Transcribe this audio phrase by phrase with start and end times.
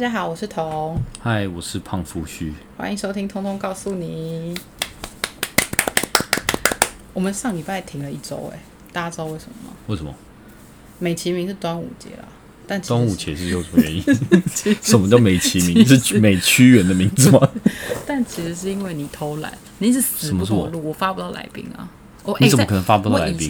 [0.00, 2.54] 家好，我是彤，嗨，我是胖夫婿。
[2.78, 4.54] 欢迎收听《通通告诉你》。
[7.12, 8.58] 我们上礼拜停了一周，哎，
[8.94, 9.76] 大家知道为什么吗？
[9.88, 10.14] 为什么？
[10.98, 12.24] 美其名是端午节啦，
[12.66, 14.02] 但端午节是有什么原因？
[14.80, 15.86] 什么叫美其名？
[15.86, 17.46] 是 美屈原的名字吗？
[18.06, 21.86] 但其实是因为你偷懒，你一直死什么是我不给我录，我发不到来宾啊。
[22.22, 23.46] 我你哎怎么可能发不到来宾？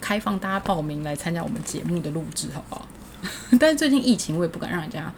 [0.00, 2.88] 开放大家报名来参加我们节目的录制，好不好？
[3.60, 5.12] 但是最近疫情，我也不敢让人家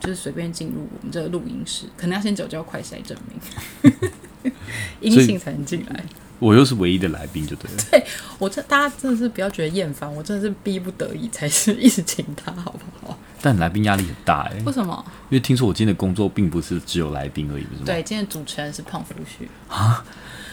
[0.00, 4.52] 就是随便进入我们这个录音室，可能要先缴交快筛证明，
[5.00, 6.04] 阴性才能进来。
[6.40, 7.76] 我又是唯一的来宾，就对了。
[7.90, 8.04] 对
[8.38, 13.18] 我这大家真的是不要觉得厌烦，我真的是逼不得已才是一直请他，好不好？
[13.42, 15.04] 但来宾压力很大哎，为什么？
[15.30, 17.86] 因为听说我今天的工作并不是只有来宾而已，不是吗？
[17.86, 20.04] 对，今天的主持人是胖夫婿啊，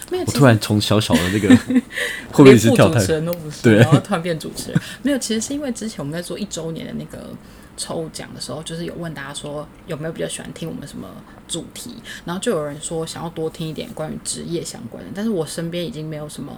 [0.09, 1.55] 没有，我突然从小小的那个，
[2.31, 3.11] 会不会是跳台主持？
[3.13, 7.29] 人都不是，对然后突然变主持人，没有，其实是因为之前我们在做一周年的那个
[7.77, 11.07] 抽奖的时候，就是有问大家说有没有比较喜欢听我们什么
[11.47, 11.95] 主题，
[12.25, 16.51] 然后就有人说想要多听一点关于职业相关的，但是我身边已经没有什么。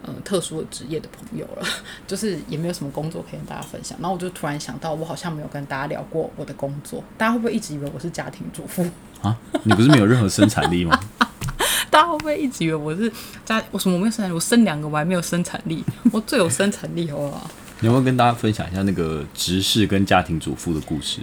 [0.00, 1.66] 呃，特殊的职业的朋友了，
[2.06, 3.98] 就是也没有什么工作可以跟大家分享。
[4.00, 8.86] 然后我就突然想到，我好像没有跟大家聊过我的工作，大家会不会一直以为我是家庭主妇？
[9.22, 10.96] 啊，你不是没有任何生产力吗？
[11.90, 13.12] 大家会不会一直以为我是
[13.44, 13.60] 家？
[13.72, 14.32] 我什么没有生产力？
[14.32, 17.50] 我生两个我还没有生产力，我最有生产力，好不好？
[17.80, 21.20] 你有没有跟大家分享一下那个执事跟家庭主妇的故事？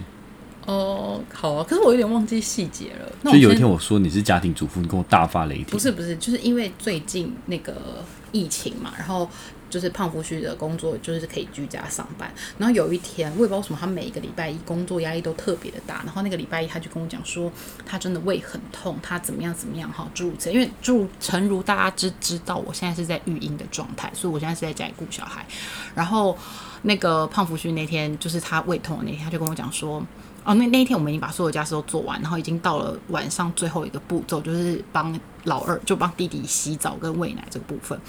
[0.65, 3.11] 哦，好啊，可是我有点忘记细节了。
[3.21, 5.65] 那就有一天我说你是家庭主妇，你跟我大发雷霆。
[5.67, 9.29] 不是不是，就是因为最近那个疫情嘛，然后
[9.75, 12.31] 就是胖夫婿的工作就是可以居家上班。
[12.57, 16.01] 然后有一天，我也不知道为什么，他每一个礼拜一工作压力都特别的大。
[16.05, 17.51] 然后那个礼拜一他就跟我讲说，
[17.85, 20.49] 他真的胃很痛，他怎么样怎么样哈，诸如此。
[20.49, 25.45] 因为诸如诚如大家知知道，我现在是在育婴的状态，所以我现在是在家里顾小孩。
[25.93, 26.37] 然后
[26.83, 30.01] 那个胖夫婿那天就是他胃痛的那天，他就跟我讲说。
[30.45, 37.99] 哦，那那一天我们已经把所有家事都做完，然后已经到了晚上最后一个步骤，就是帮老二就帮弟弟洗澡跟喂奶这个部分。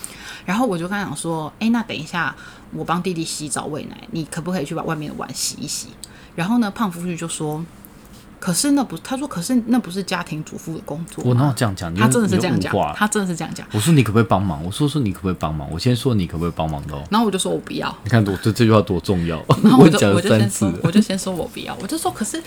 [0.44, 2.36] 然后我就跟他讲说，哎，那等一下
[2.72, 5.88] 我帮弟弟洗澡喂奶，你可不可以去把外面的碗洗一洗？
[6.34, 7.64] 然后呢，胖夫婿就说，
[8.46, 11.48] 可是那不，他说可是那不是家庭主妇的工作我哪。
[11.48, 11.92] 有这样讲？
[11.96, 13.66] 他真的是这样讲他真的是这样讲。
[13.72, 14.64] 我说你可不可以帮忙？
[14.64, 15.68] 我说说你可不可以帮忙？
[15.68, 17.02] 我先说你可不可以帮忙的哦。
[17.10, 22.40] 然后我就说我不要，你看我这这句话多重要，然后我就我就先说我就先说我不要，我就说可是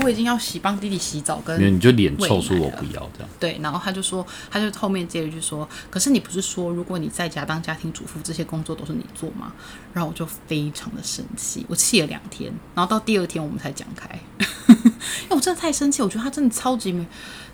[0.00, 3.28] 我已经要洗帮弟弟洗澡跟没有你就脸臭喂奶了说我不要这样。
[3.40, 9.50] 对，然后他就说，他就后面接了一句说，可是你不是说，如果你在家当家庭主妇，这些工作都是你做吗？
[9.92, 14.08] 然后我就非常的生气，我气了两天，然后到第二天我们才讲开，
[14.68, 17.04] 因为我真的太生气，我觉得他真的超级没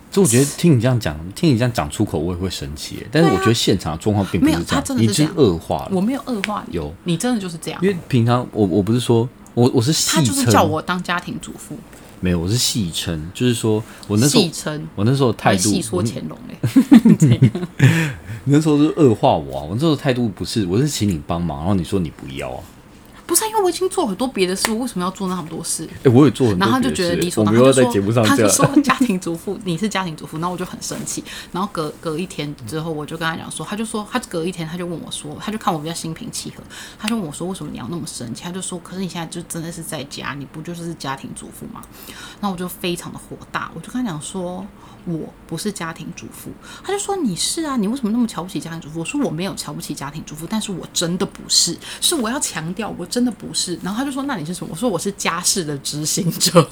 [0.09, 3.05] 就我觉得听你这样讲，听你这样讲出口，我也会生气。
[3.11, 5.89] 但是我觉得现场的状况并不没有他是这样，你只真的恶化了。
[5.91, 11.77] 我没有恶化你，有，你真的就是这样因，为平常我我不是说我我是他戏称，就是叫我当家庭主妇，
[12.21, 14.87] 没有，我是戏称，就是说我那时候戏称。
[14.95, 17.51] 我那时候态度，戏说乾隆嘞
[18.47, 22.63] 你那时候是恶化我啊，我那时候态度不是，我是请你帮忙，然后你说你不要啊，
[23.25, 25.85] 不是啊因为我已经做很多别的事，我为什么要做那么多事？
[26.05, 31.21] 哎、我也做很多然后他就觉得理所当然，他就说们又要在节目上这样，他就说家庭主妇，你是家庭主妇，然后我就很生气。
[31.51, 36.63] 然后隔隔一天之后，我就跟他讲说，他就说他隔一天他就问我说，他就看我比较心平气和，
[36.97, 38.45] 他就问我说为什么你要那么生气？
[38.45, 41.81] 他就说，可是你现在就真的是在家，你不就是家庭主妇吗？
[42.39, 44.65] 然后我就非常的火大，我就跟他讲说。
[45.07, 46.51] 我不是家庭主妇，
[46.83, 48.99] 他就说你是啊，你为什么那么瞧不起家庭主妇？
[48.99, 53.79] 我说我没有瞧不起家庭主妇，但是我真的不是，是我要强调我真的不是。
[53.81, 54.71] 然后他就说那你是什么？
[54.71, 56.61] 我说我是家事的执行者。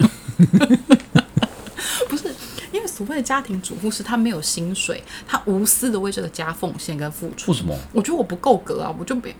[2.10, 2.34] 不是，
[2.74, 7.52] 因为所谓的家庭主妇是她没有薪水，她无私的为这个家奉献跟付出。
[7.52, 7.74] 为什么？
[7.94, 9.36] 我觉得我不够格啊，我就没有。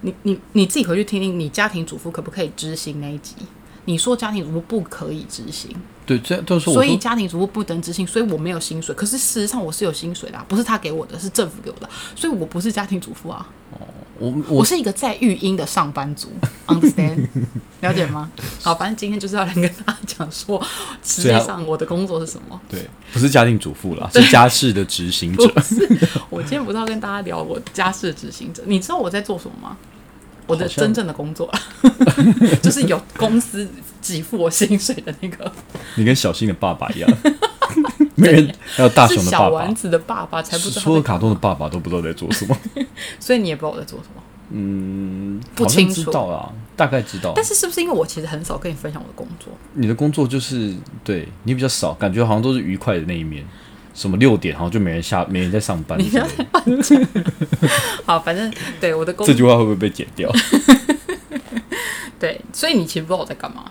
[0.00, 3.36] 你你你自己回去听听，你家庭主妇可不可以执行那一集？
[3.84, 5.74] 你说家庭主妇不可以执行，
[6.06, 8.94] 对，这都是我所以家庭主妇不能执行，所以我没有薪水。
[8.94, 13.48] 可是事实上我是有薪水的、啊，不是他给我的，是政府给我的，所以我不是家庭主妇啊，
[14.18, 16.28] 我我我是一个在育婴的上班族
[16.66, 17.26] ，understand
[17.82, 18.30] 了解吗？
[18.62, 20.64] 好，反正今天就是要来跟大家讲说，
[21.02, 22.60] 实际上我的工作是什么。
[22.68, 25.60] 对，不是家庭主妇了，是家事的执行者不。
[25.60, 28.62] 是，我今天不是要跟大家聊我家事的执行者。
[28.64, 29.76] 你知道我在做什么吗？
[30.46, 31.52] 我的真正的工作，
[32.62, 33.68] 就是有公司
[34.00, 35.50] 给付我薪水的那个，
[35.96, 37.10] 你跟小新的爸爸一样，
[38.16, 42.56] 没人还有大是雄的爸爸小丸，子的爸爸才不知道所有卡通的爸爸都不知道在做什么。
[43.18, 44.22] 所以你也不知道我在做什么。
[44.54, 47.32] 嗯，不清楚知道啦，大概知道。
[47.34, 49.50] 但是是不是因为我其实很少跟你分享我的工作？
[49.72, 53.42] 你的工作就是对你比较少，感觉好像都是愉快的那一面。
[53.94, 55.98] 什么六点然后就没人下， 没人在上班。
[58.06, 60.30] 好，反正对我的工这句话会不会被剪掉？
[62.18, 63.70] 对，所以你其实不知道我在干嘛。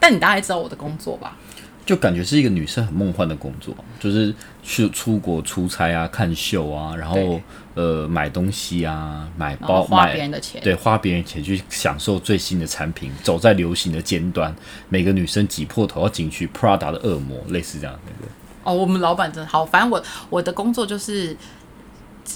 [0.00, 1.36] 但你大概知道我的工作吧？
[1.84, 4.32] 就感觉是一个女生很梦幻的工作，就是
[4.62, 7.40] 去出国出差啊、看秀啊，然后
[7.74, 14.54] 呃买东西啊、买包、花买别人的钱，对，花别人钱去享受最新的产品，走在流行的尖端，
[14.88, 18.30] 每个女生挤破头要进去，Prada 的恶魔，类似这样那个。
[18.62, 21.36] 哦，我们老板真好，反正我我的工作就是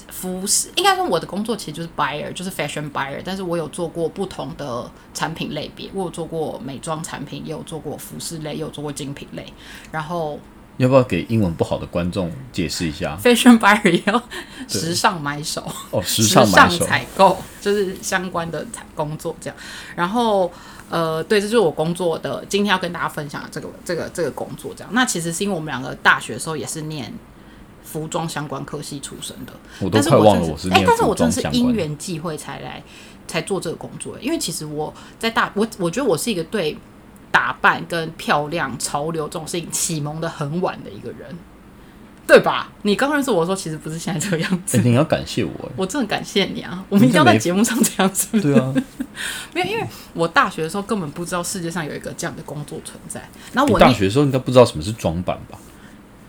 [0.09, 9.53] 服饰，应该说我的工作其实就是 buyer，就是 fashion buyer，但是我有做过不同的产品类别，我有做过美妆产品，也有做过服饰类，也有做过精品类，
[9.93, 10.39] 然后
[10.79, 14.23] 要不要给英文不好的观众解释一下？fashion buyer 也要
[14.69, 15.67] 时尚买手。
[15.91, 19.57] 哦，时时尚买手，采购，就是相关的采工作这样。
[19.95, 20.53] 然后
[20.89, 24.93] 呃，对，这就是我工作的，今天要跟大家分享的这个这个这个工作这样。
[24.93, 27.13] 那其实是因为我们两个大学的时候也是念
[27.83, 31.41] 服装相关科系出身的，我都但是快忘了我是哎但是我真的是。
[31.53, 32.83] 因缘际会才来
[33.27, 36.77] 才做这个工作，因为其实我在大我我觉得我是一个对
[37.31, 41.37] 打扮跟漂亮潮流这种事情启蒙的很晚的一个人。
[42.27, 42.69] 对吧？
[42.83, 44.83] 你刚认识我的时候，其实不是现在这个样子欸，。
[44.83, 45.73] 你要感谢我哎。
[45.77, 46.85] 我真的感谢你啊！
[46.89, 48.41] 我们一定要在节目上这样子。
[48.41, 48.75] 对啊，
[49.55, 53.23] 没有，因为我大学的时候根本不知道世界上有一个这样的工作存在。
[53.53, 55.59] 然后我大学的时候应该不知道什么是装扮吧？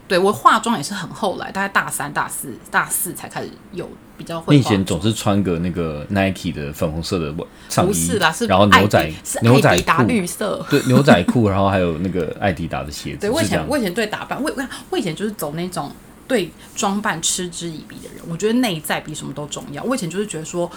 [0.07, 4.63] 对我化妆也是很后来，大概大三、大四、大四才开始有比较会你以。
[4.63, 7.33] 前总是穿个那个 Nike 的粉红色的
[7.69, 10.65] 上衣，不是啦，是然后牛仔是牛仔达裤，绿色。
[10.69, 13.45] 对，牛仔裤，然后还有那个艾迪达的鞋子，对我以。
[13.45, 15.91] 前我以前对打扮，我我我以前就是走那种
[16.27, 18.23] 对装扮嗤之以鼻的人。
[18.29, 19.83] 我觉得内在比什么都重要。
[19.83, 20.71] 我以前就是觉得说。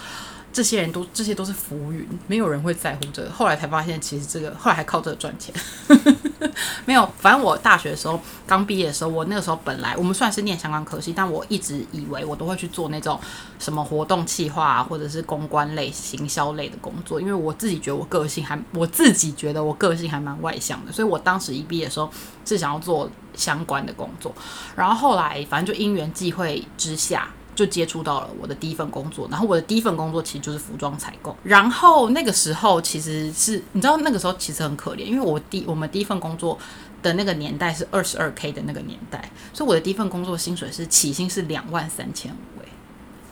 [0.53, 3.31] 这些人都这些都是浮云，没有人会在乎这个。
[3.31, 5.53] 后来才发现，其实这个后来还靠这个赚钱。
[6.85, 13.19] 没有，反正我大学的时候刚毕业的时候，我那个时候本来我们算是念相关科系，但我一直以为我都会去做那种
[13.59, 22.11] 什么活动企划啊，或者是公关类、行销类的工作，因为我自己觉得我个性还，我自己觉得我个性还蛮外向的，所以我当时一毕业的时候
[22.43, 24.33] 是想要做相关的工作，
[24.75, 27.29] 然后后来反正就因缘际会之下。
[27.53, 31.35] 就接触到了我的第一份工作，然后我的第一份工作其实就是服装采购。
[31.43, 36.57] 然后那个时候其实是你知道那个时候其实很可怜，因为我第我们第一份工作
[37.03, 42.65] 的那个年代是二十二 k 的那个年代，所以我的第一份工作薪水是起薪是两万三千五，哎，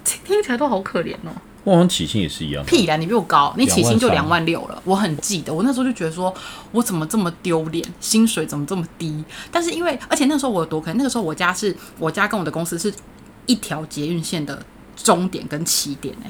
[0.03, 1.31] 听起来都好可怜哦。
[1.65, 2.69] 我好像起薪也是一样的。
[2.69, 6.33] 屁啦，你比我高，你起薪就两23万六了，我很记得，我那时候就觉得说，
[6.71, 9.23] 我怎么这么丢脸，薪水怎么这么低？
[9.51, 12.91] 但是因为，而且那时候我有多可怜，那个时候我家是我家跟我的公司是
[13.49, 14.63] 一条捷运线的
[14.95, 16.29] 终点跟起点、欸，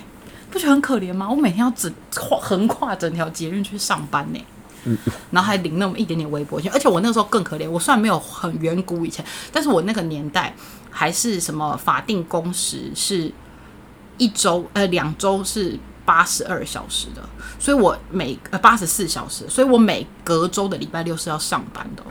[0.50, 1.30] 不觉得很可怜吗？
[1.30, 4.40] 我每天要整跨横跨整条捷运去上班呢、
[5.32, 7.70] 然后还领那么一点点微薄钱，而且我那个时候更可怜。
[7.70, 10.56] 我虽然没有很远古以前，但是我那个年代
[10.90, 13.30] 还是什么法定工时是
[14.18, 17.22] 一周呃两周是八十二小时的，
[17.60, 22.08] 所以我每呃八十四小时，所以我每隔周的礼拜六是要上班的、哦。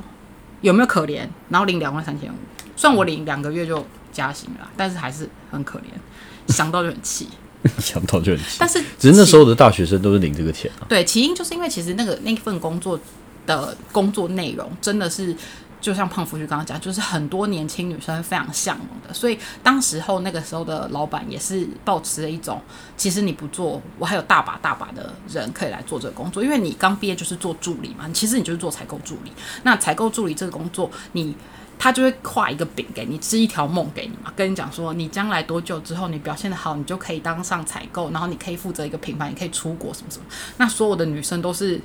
[0.60, 1.26] 有没有可怜？
[1.48, 2.36] 然后领两万三千五，
[2.76, 7.28] 算我领两个月就加薪了啦，但是还是很可怜，想到就很气。
[7.78, 8.56] 想不到就很气。
[8.58, 10.86] 但是只是那时候的大学生都是领这个钱啊。
[10.88, 12.98] 对，起因就是因为其实那个那份工作
[13.46, 15.36] 的工作内容真的是。
[15.80, 22.60] 就像胖夫婿刚刚讲，就是很多年轻女生非常向往的，所以当时候那个时候的老板也是抱持了一种，
[22.96, 29.30] 其实你不做，我还有大把大把的人可以来做这个工作，因为你刚毕业就是做助理嘛，其实你就是做采购助理。
[29.62, 31.32] 那采购助理这个工作，你
[31.78, 40.24] 他就会画一个饼给你，织一条梦给你嘛，跟你讲说，你将来多久之后你表现的好，你就可以当上采购，然后你可以负责一个品牌，你可以出国什么什么。
[40.56, 41.80] 那所有的女生都是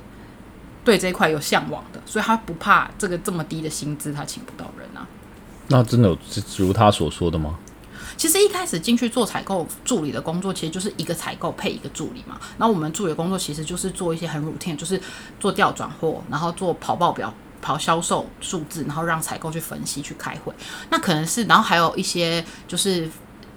[0.84, 5.06] 对这一块有向往的，所以她不怕这个这么低的薪资，她请不到人啊。
[5.68, 6.18] 那真的有
[6.58, 7.58] 如他所说的吗？
[8.16, 12.38] 其实一开始进去做采购助理的工作，其实就是一个采购配一个助理嘛。
[12.58, 15.00] 然后我们助理的工作其实就是做一些很 routine，就是
[15.40, 17.32] 做调转货，然后做跑报表、
[17.64, 20.52] 跑销售数字，然后让采购去分析、去开会。
[20.90, 23.10] 那可能是，然后还有一些就是。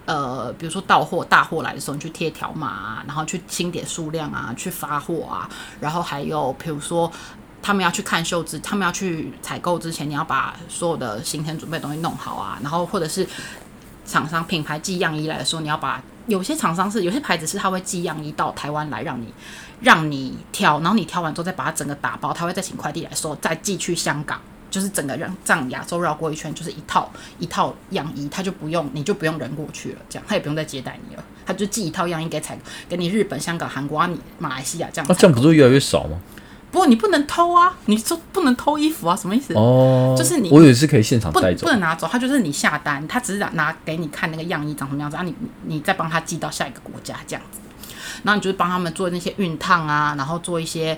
[0.08, 5.46] 呃，比如说到货大货来的时候，你去贴条码啊，然后去清点数量啊，去发货啊，
[5.80, 7.12] 然后还有比如说
[7.60, 13.28] 他们要去看秀之，他们要去采购之前，你要把所有的行前准备东西弄好啊，然后或者是
[14.06, 19.34] 厂商品牌寄样衣来的时候，你要把有些厂商是有些牌子是他会寄样衣到台湾来让你
[19.80, 24.40] 让你挑，然后你挑完之后再把它整个打包，他会再请快递来收，再寄去香港。
[24.70, 36.18] 就是整个让这样亚洲绕过一圈，就是一套一套样衣，他就不用你就不用人过去了，这样他也不用再接待你了，他就寄一套样衣给采给你日本、香港、韩国啊，你马来西亚这样那、这样不是越来越少吗？
[36.70, 39.54] 不过你不能偷啊，你说不能偷衣服啊，什么意思？
[39.54, 41.72] 哦，就是你我以为是可以现场不带走不。
[41.72, 45.34] 能拿走，他就是你下单，他只是拿拿给你看那个样衣长什么样子，然后你
[45.66, 47.58] 你再帮他寄到下一个国家这样子，
[48.22, 50.96] 然后你就是帮他们做那些熨烫啊，然后做一些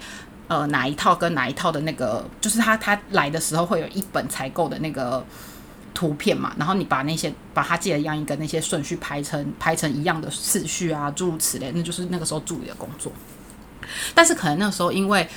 [0.49, 5.25] 呃哪一套跟哪一套的那个，就是他他来的时候会有一本采购的那个
[5.95, 13.12] 图片嘛，然后你把那些把他寄的样衣跟那些顺序排成排成一样的次序啊，诸如此类，那就是那个时候助理的工作。
[14.15, 15.29] 但是可能那个时候因为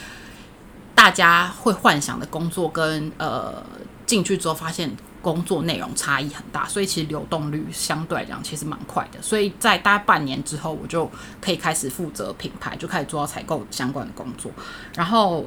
[0.96, 3.64] 大家会幻想的工作跟呃
[4.06, 9.22] 进去之后发现工作内容差异很大，所以其实流动率相对来讲其实蛮快的。
[9.22, 11.10] 所以在大概半年之后，我就
[11.40, 14.52] 可以开始负责品牌，就开始做到采购相关的工作。
[14.96, 15.46] 然后，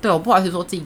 [0.00, 0.84] 对我不好意思说自己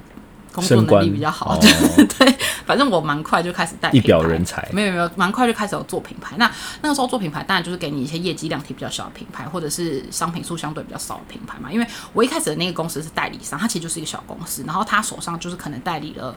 [0.52, 1.58] 工作能力比较好，哦
[2.18, 6.37] 对，反正我蛮快就开始带一表人才没有没有，蛮快就开始有做品牌。
[6.37, 6.50] 那
[6.82, 11.73] 那个时候做品牌，当然就是给你一些业绩量体比较小的品牌，或者是商品数相对比较少的品牌嘛。
[11.73, 16.35] 因为我一开始的那个公司是代理商，它其实就是一个小公司，然后他手上就是可能代理了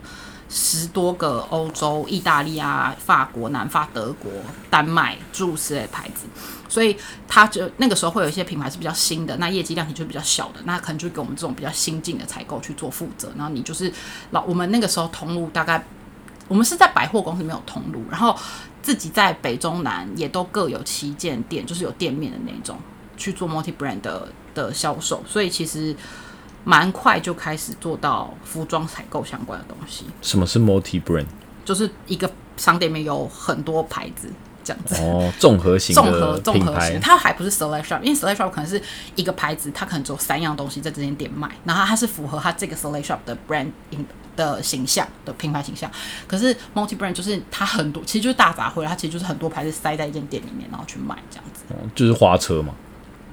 [0.47, 4.31] 十多个欧洲、意大利啊、法国、南法、德国、
[4.69, 6.25] 丹麦诸如此类的牌子，
[6.67, 6.95] 所以
[7.27, 13.31] 他就那个时候会有一些品牌是比较新的，那业绩量体就比较小的，那可能就给我们这种比较新进的采购去做负责。
[13.37, 13.91] 然后你就是
[14.31, 15.83] 老我们那个时候通路大概
[16.49, 18.37] 我们是在百货公司没有通路，然后
[18.81, 22.77] 自己在北中南也都各有旗舰店，就是有店面的那种
[23.15, 25.95] 去做 multi brand 的的销售，所以其实
[26.65, 31.27] 蛮快就开始做到服装采购相关的东西，什么是 multi brand？
[31.63, 34.27] 就是一个商店里面有很多牌子
[34.69, 34.95] 这样子。
[35.01, 38.79] 哦，综合型综合综合型，它还不是 select shop，因为 select shop 可能是
[39.15, 43.67] 一个牌子，它可能只有三样东西在这间店卖，然后它是符合它这个 select shop 的 brand
[44.35, 45.89] 的形象的品牌形象。
[46.27, 52.73] 可是 multi brand 就是它很多，其实就是大杂烩，它其实就是很多牌子塞在一间店里面，然后去卖这样子，哦就是花车嘛。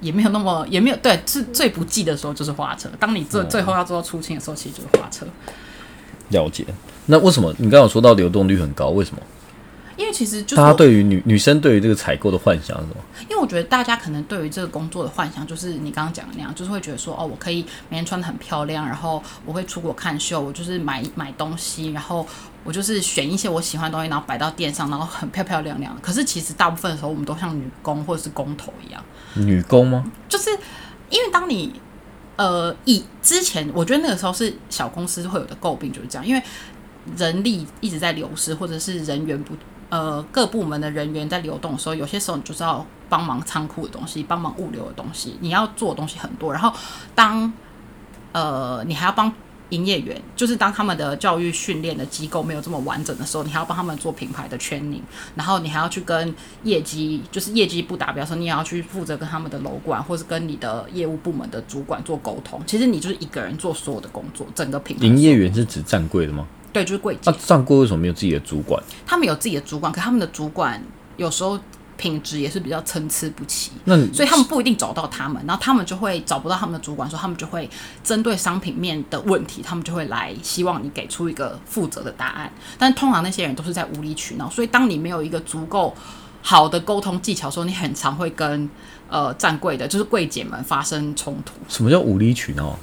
[0.00, 5.26] 也没有那么也没有对，是最不济的时候就是花车，当你最最后要做到出清的时候，其实就是花车。
[6.30, 6.66] 了解。
[7.06, 8.88] 那为什么你刚刚有说到流动率很高？
[8.88, 9.22] 为什么？
[9.96, 12.96] 因为其实就是大家对于女女生对于这个采购的幻想是什么？
[13.22, 22.26] 因为我觉得大家可能对于这个工作的幻想，就是你刚刚讲的那样，就是会觉得说，哦，我可以每天穿的很漂亮，然后我会出国看秀，我就是买买东西，然后
[22.62, 25.96] 我就是选一些我喜欢的东西，然后摆到店上，然后很漂漂亮亮。
[26.02, 29.02] 可是其实大部分的时候，我们都像女工或者是工头一样，
[29.34, 30.04] 女工吗？
[30.28, 30.50] 就是
[31.08, 31.72] 因为当你
[32.36, 36.42] 呃以之前，我觉得那个时候是小公司会有的诟病就是这样，因为
[37.16, 39.54] 人力一直在流失，或者是人员不
[39.88, 46.72] 呃各部门的人员在流动的时候，有些时候你就是要帮忙仓库的东西，帮忙物流的东西，你要做的东西很多，然后
[47.14, 47.52] 当
[48.32, 49.32] 呃你还要帮。
[49.70, 55.00] 营业员就是当他们的教育训练的机构没有这么完整的时候，你还要帮他们做品牌的 training，
[55.34, 62.62] 然后你还要去跟业绩，就是业绩不达标的时候，你也要去负责跟他们的楼管或是跟你的业务部门的主管做沟通。
[62.64, 66.46] 其实你就是一个人做所有的工作，整个品牌营业员是指站柜的吗？
[66.76, 68.83] 对，就是柜姐那、，站柜为什么没有自己的主管？
[69.06, 70.78] 他们有自己的主管，可他们的主管
[71.16, 71.59] 有时候
[71.97, 73.71] 品质也是比较参差不齐。
[73.85, 77.66] 那所以他们不一定找到他们，然后他们就会找不到他们的主管说，他们就会
[78.04, 82.52] 针对商品面的问题，他们就会来希望你给出一个负责的答案。
[82.78, 85.95] 但通常那些人都是在无理取闹，所以当你没有一个足够
[86.42, 88.68] 好的沟通技巧的时候，你很常会跟
[89.09, 91.54] 呃站柜的，就是柜姐们发生冲突。
[91.71, 92.78] 什么叫无理取闹？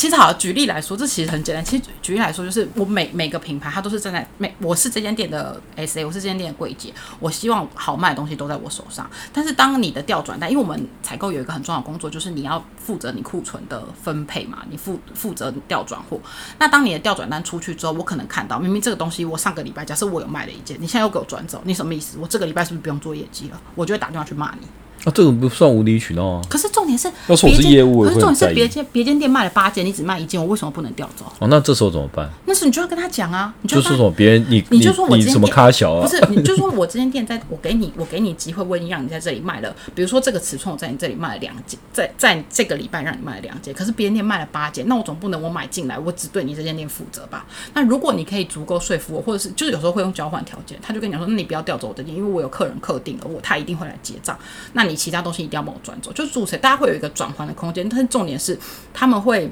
[0.00, 1.62] 其实好，举例来说，这其实很简单。
[1.62, 9.10] 其实举例来说，就是我每每个品牌，它都是站在每我是这间店的 SA，我是这间店的柜姐，我希望好卖的东西都在我手上。
[9.30, 16.18] 但是当你的调转单，因为我们采购有一个很重要的工作，就是你要负责你库存的分配嘛，你负负责调转货。
[16.58, 22.16] 那当你的调转单出去之后，我可能看到明明这个东西我上个礼拜假设我有卖了一件，你现在又给我转走，你什么意思？
[22.18, 23.60] 我这个礼拜是不是不用做业绩了？
[23.74, 24.66] 我就会打电话去骂你。
[25.04, 26.42] 啊，这个不算无理取闹啊。
[26.48, 31.24] 可是重点是，要是我是业务我可是重点是别间别间店卖了八件，你只卖一件，我为什么不能调走？
[31.38, 32.28] 哦，那这时候怎么办？
[32.46, 36.06] 那时候你就要跟他讲啊，你就说什么别人你你就说我你什么今天店咖小啊？
[36.06, 47.46] 不是，你就说我这间店在我给你 我给你机会，我已经让你在这里卖了，比如说这个尺寸我在你这里卖了两件，在在这个礼拜让你卖了两件，可是别人店卖了八件，那我总不能我买进来我只对你这间店负责吧？
[47.74, 54.38] 那如果你可以足够说服我，或者是就是有时候会用交换条件，他就跟你讲说，那你不要调走我的店，因为我有客人客定了，我他一定会来结账，
[54.74, 58.58] 那你其他东西一定要帮我转走，就是主持人大家会有一个转换的空间，但是重点是
[58.92, 59.50] 他们会。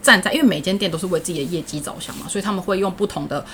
[0.00, 3.44] 站在，因为每间店都是为自己的业绩着想嘛，所以他们会用不同的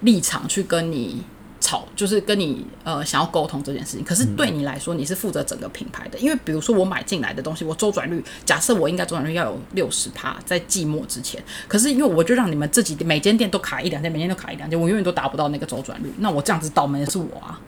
[0.00, 1.22] 立场去跟你
[1.60, 4.02] 吵，就是跟你呃想要沟通这件事情。
[4.02, 11.40] 可是对你来说，你是负责整个品牌的，因为比如说我买进来的东西，我周转率假设我应该周转率要有六十趴，在季末之前。
[11.68, 16.10] 可是因为我就让你们自己每间店都卡一两件，每间都卡一两件，我永远都达不到那个周转率。
[16.18, 17.60] 那我这样子倒霉的是我啊，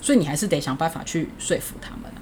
[0.00, 2.15] 所以你还是得想办法去说服他们啊。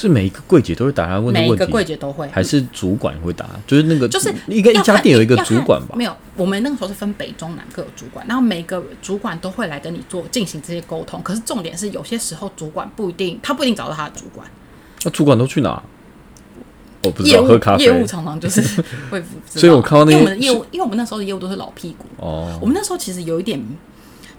[0.00, 3.48] 是每一个柜姐都会打他问的每一个，柜姐都会，还是主管会打？
[3.66, 5.96] 就是那个就是一个一家店有一个主管吧？
[5.96, 11.20] 没有，我们那个时候是分北中南各有主管，然后每个主管都会来跟你做进行这些沟通。
[11.22, 14.46] 可是重点是，有些时候主管不一定，他不一定找到他的主管。
[15.02, 15.82] 那主管都去哪？
[17.04, 18.60] 我不知道喝咖啡业务常常就是
[19.08, 23.60] 会 所以我看到那些因为我们的业务，因为我们那时候的业务都是老屁股，哦我们那时候其实有一点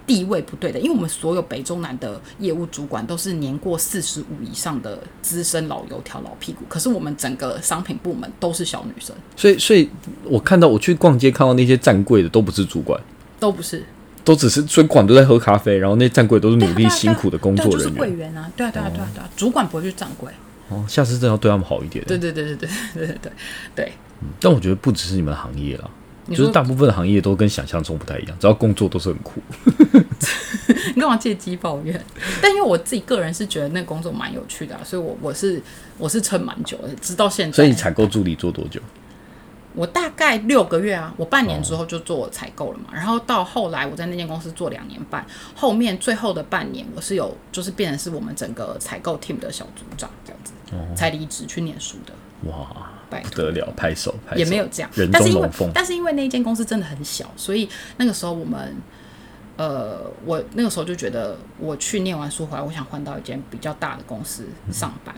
[0.09, 9.87] 地位不对的，因为我们所有北中南的业务主管都是年过四十五以上的资深老油条、老屁股，可是我们整个商品部门都是小女生，所以所以
[10.23, 12.99] 我看到我去逛街看到那些站柜的都不是主管，
[13.39, 13.83] 都不是。
[14.25, 17.95] 都只是主管都在喝咖啡，然后那站柜都是努力辛苦的工作人员。
[17.95, 20.31] 柜员啊，对啊对啊对啊对啊，主管不会去站柜，
[20.67, 22.03] 哦，下次真的要对他们好一点。
[22.05, 23.17] 对对对对对对对。
[23.17, 23.31] 对
[23.75, 23.93] 对，
[24.39, 25.89] 但我觉得不只是你们行业啦，你说
[26.35, 29.41] 就是大部分的行业都跟想象中不太一样，只要工作都是很酷。
[30.95, 31.99] 你干嘛借机抱怨？
[32.41, 35.61] 但因为我自己个人是觉得那个工作蛮有趣的、啊，所以我我是
[35.97, 37.55] 我是撑蛮久的，直到现在。
[37.55, 38.79] 所以你采购助理做多久？
[39.75, 50.53] 我大概六个月啊，我半年之后就做采购了嘛，然后到后来我在那间公司做两年半，后面最后的半年我是有就是变成是我们整个采购 team 的小组长这样子，
[50.95, 52.13] 才离职去念书的，
[52.49, 54.39] 哇，不得了，拍手拍手。
[54.39, 55.49] 也没有这样人，但是因为。
[55.73, 58.75] 但是因为那间公司真的很小，所以那个时候我们，
[59.57, 65.15] 呃，我那个时候就觉得我去念完书回来，我想换到一间比较大的公司上班。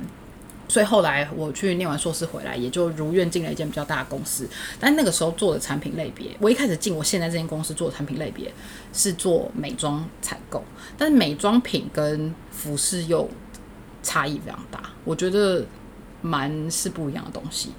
[0.67, 4.47] 所以后来我去念完硕士回来，也就如愿进了一间比较大的公司。
[4.79, 8.49] 但那个时候做的产品类别，我一开始进我现在这间公司做的产品类别
[8.93, 10.63] 是做美妆采购，
[10.97, 13.29] 但是美妆品跟服饰又
[14.01, 15.65] 差异非常大，我觉得
[16.21, 17.69] 蛮是不一样的东西。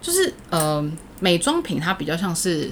[0.00, 2.70] 就是呃，美妆品它比较像是，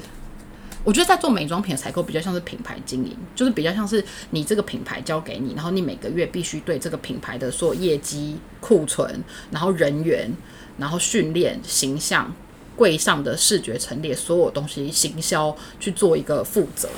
[0.85, 10.31] 我觉得在做美妆品的采购比较像是品牌经营，就是比较像是你这个品牌交给你，然后你每个月必须对这个品牌的所有业绩、库存，然后人员，
[10.79, 12.33] 然后训练、形象、
[12.77, 16.89] 柜上的视觉陈列，所有东西行销去做一个负责。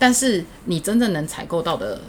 [0.00, 2.00] 但是你真正能采购到的、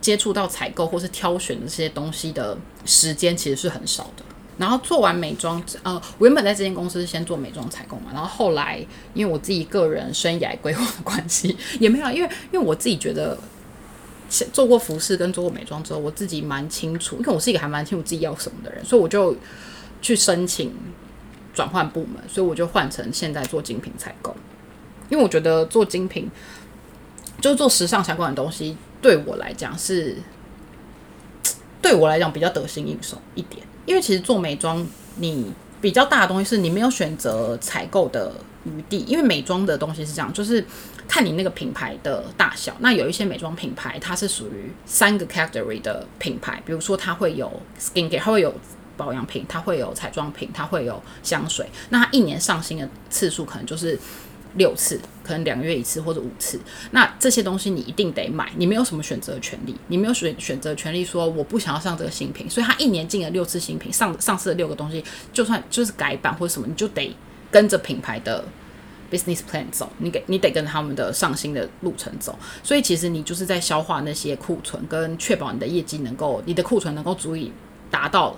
[0.00, 4.22] 接触到采购或是挑选的这些东西的时间，其实是很少的。
[4.58, 13.38] 然后做完美妆，呃，我原本在这间公司是先做美妆采购嘛，然后后来因为我自己个人生涯规划的关系， 也没有，因为因为我自己觉得
[14.52, 19.36] 做过服饰跟做过美妆之后，我自己蛮清楚，因为我是一个还蛮清楚自己要什么的人，所以我就
[20.02, 20.74] 去申请
[21.54, 24.34] 转换部门，所以我就换成现在做精品采购，
[25.08, 26.28] 因为我觉得做精品
[27.40, 30.16] 就是做时尚相关的东西，对我来讲是
[31.80, 33.67] 对我来讲比较得心应手一点。
[33.88, 38.30] 因为其实做美妆，你比较大的东西是你没有选择采购的
[38.64, 40.62] 余地，因为美妆的东西是这样，就是
[41.08, 42.76] 看你那个品牌的大小。
[42.80, 48.54] 那有一些美妆品牌，它是属于三个 category 的品牌，比如说它会有 skin care，它会有
[48.98, 51.66] 保养品，它会有彩妆品，它会有香水。
[51.88, 53.98] 那它一年上新的次数可能就是
[54.54, 56.58] 六次，可能两个月一次或者五次。
[56.90, 67.14] 那这些东西你一定得买，你没有什么选择权利，你没有选选择权利说我不想要上这个新品，所以他一年进了六次新品，上上市的六个东西，就算就是改版或者什么，你就得
[67.50, 68.44] 跟着品牌的
[69.10, 72.38] business plan 走，你给你得跟他们的上新的路程走。
[72.62, 77.52] 所以其实你就是在消化那些库存，跟确保你的业绩能够，你的库存能够足以
[77.90, 78.36] 达到。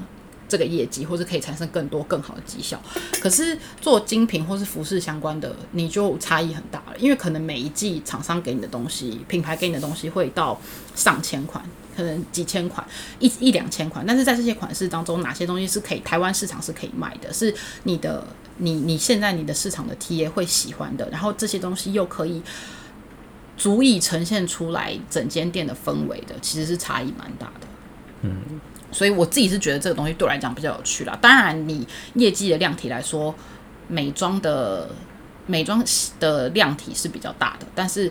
[0.50, 2.78] 这个业绩，或是可以产生更多更好的绩效。
[3.20, 10.60] 可是做精品或是服饰相关的，你就差异很大了，因为可能每一季厂商给你的东西，品牌给你的东西会到
[10.94, 11.64] 上千款，
[11.96, 12.86] 可能几千款，
[13.20, 14.04] 一一两千款。
[14.04, 18.26] 但是在这些款式当中，哪些东西是可以台湾市场是可以卖的，是你的
[18.58, 22.42] 你你现在你的市场的 TA 会喜欢的，然后这些东西又可以。
[23.56, 27.66] 足以呈现出来整间店的氛围的，其实是差异蛮大的。
[28.22, 28.58] 嗯，
[28.92, 31.16] 所以我自己是觉得这个东西对我来讲比较有趣啦。
[31.20, 33.34] 当然，你业绩的量体来说，
[33.88, 34.88] 美妆的
[35.46, 35.82] 美妆
[36.18, 38.10] 的量体是比较大的，但是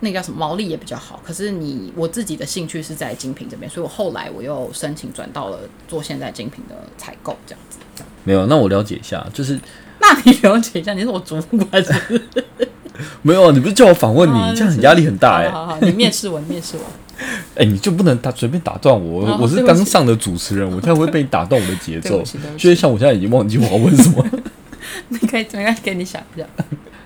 [0.00, 1.20] 那个叫什么毛利也比较好。
[1.24, 7.78] 可是你我自己的兴趣是在精品这边，所以我后来我又申请转到了做现在精品的采购这样子。
[8.24, 9.58] 没有，那我了解一下，就是
[10.00, 12.22] 那你了解一下，你是我主管是是？
[13.22, 16.82] 没有，你不是叫我访问你，啊这样很压力很大哎、好好好，你面试我，你面试我。
[17.56, 22.24] 哎、你就不能打随便打断我，哦我是刚上的主持人，我这样会被你打断我的节 奏
[22.56, 24.24] 所以像我现在已经忘记我要问什么。
[25.08, 26.46] 你可以，怎么样给你想一下。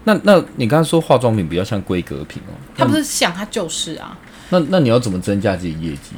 [0.04, 4.16] 那那你刚才说化妆品比较像规格品哦，它不是像，它就是啊。
[4.50, 6.12] 那那你要怎么增加自己业绩？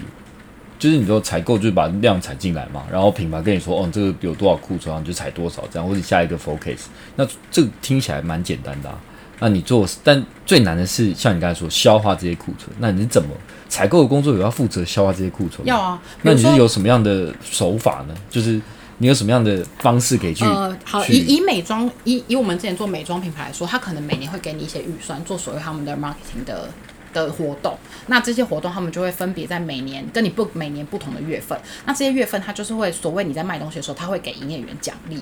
[0.79, 6.81] 就是你说采购就是把量采进来嘛，然后品牌跟你说哦，这个有多少库存，你就采多少这样，或者下一个 focus。
[7.17, 8.99] 那这个听起来蛮简单的啊。
[9.41, 12.71] 那你做，但最难的是像你刚才说消化这些库存。
[12.79, 13.29] 那你是怎么
[13.69, 15.67] 采购的工作有要负责消化这些库存？
[15.67, 18.15] 要啊，那你是有什么样的手法呢？
[18.31, 18.61] 就是
[18.99, 20.45] 你有什么样的方式可以去？
[20.45, 26.69] 呃，好，以以美妆以以我们之前做美妆品牌来说，它可能每年会给你一些预算，做所谓他们的 marketing 的
[27.13, 27.77] 的活动。
[28.07, 31.59] 那这些活动他们就会分别在每年跟你不每年不同的月份。
[31.87, 35.21] 那这些月份它就是会所谓你在卖东西的时候，他会给营业员奖励。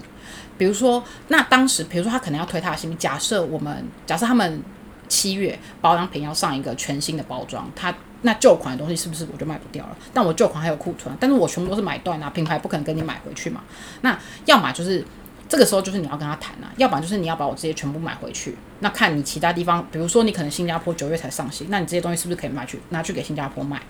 [0.59, 4.63] 比如说，那当时比如说他可能要推他的新品，假设我们假设他们
[5.09, 9.97] 七月保养品要上一个全新的包装，他那旧款的东西是不是我就卖不掉了？
[10.15, 13.63] 但我旧款还有库存，但是我全部都是买断啊，品牌不可能跟你买回去嘛。
[14.03, 15.05] 那要么就是
[15.49, 18.57] 这个时候就是你要跟他谈啊，要不然就是你要把我这些全部买回去。
[18.81, 23.81] 那看你其他地方，比如说你可能新加坡九月才上新，那你这些东西是不是可以卖去拿去给新加坡卖？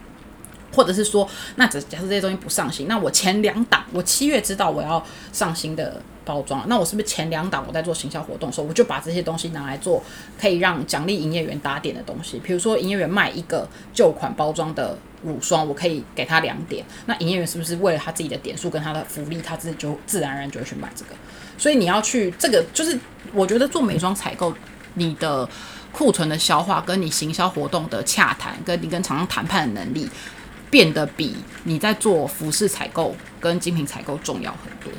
[0.75, 10.03] 或者是说，那假假设这些东西不上新，那我前两档我七月知道我要上新的包装，那我是不是前两档我在做行销活动的时候，我就把这些东西拿来做
[10.41, 12.39] 可以让奖励营业员打点的东西？
[12.39, 21.11] 比如说营业员卖一个旧款包装的乳霜，我可以给他两点，那营业员是不是为了他自己的点数跟他的福利，他自己就自然而然就会去买这个？
[21.59, 22.99] 所以你要去这个，就是
[23.33, 24.55] 我觉得做美妆采购，
[24.95, 25.49] 你的
[25.93, 30.09] 库存的消化，跟你行销活动的洽谈，跟你跟厂商谈判的能力。
[30.73, 34.91] 变得比你在做服饰采购跟精品采购重要很多，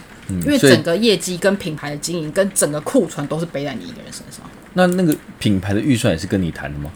[0.45, 4.45] 因为整个业绩跟品牌的经营跟整个库存都是背在你一个人身上。
[4.73, 6.91] 那那个品牌的预算也是跟你谈的吗？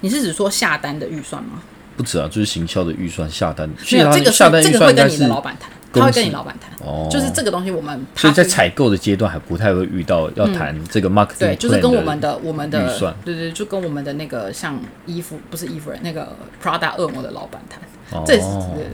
[0.00, 1.62] 你是指说下单的预算吗？
[1.96, 3.68] 不止啊，就是行销的预算下单。
[3.92, 6.70] 没有这个下单这个会跟你的老板谈，他会跟你老板谈。
[6.86, 11.38] 哦，就是这个东西我们所以在采购的阶段还不太会遇到要谈这个 marketing。
[11.38, 14.76] 对，就是跟我们的我们的预算，对对，就跟我们的那个像
[15.06, 17.80] 衣服不是衣服人那个 Prada 恶魔的老板谈。
[18.26, 18.86] 这是对对对，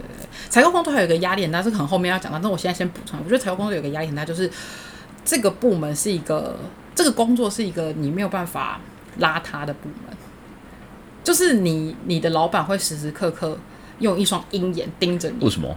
[0.48, 2.38] 采购工作还有一个压力很大，这可能后面要讲到。
[2.38, 4.50] 但我现在先补充，我觉得采购工作有个压力很大，就是
[5.24, 6.57] 这个部门是一个，
[6.94, 8.81] 这个工作是一个你没有办法
[9.18, 10.16] 拉他的部门，
[11.22, 13.59] 就是你你的老板会时时刻刻
[14.00, 15.44] 用一双鹰眼盯着你。
[15.44, 15.74] 为什么？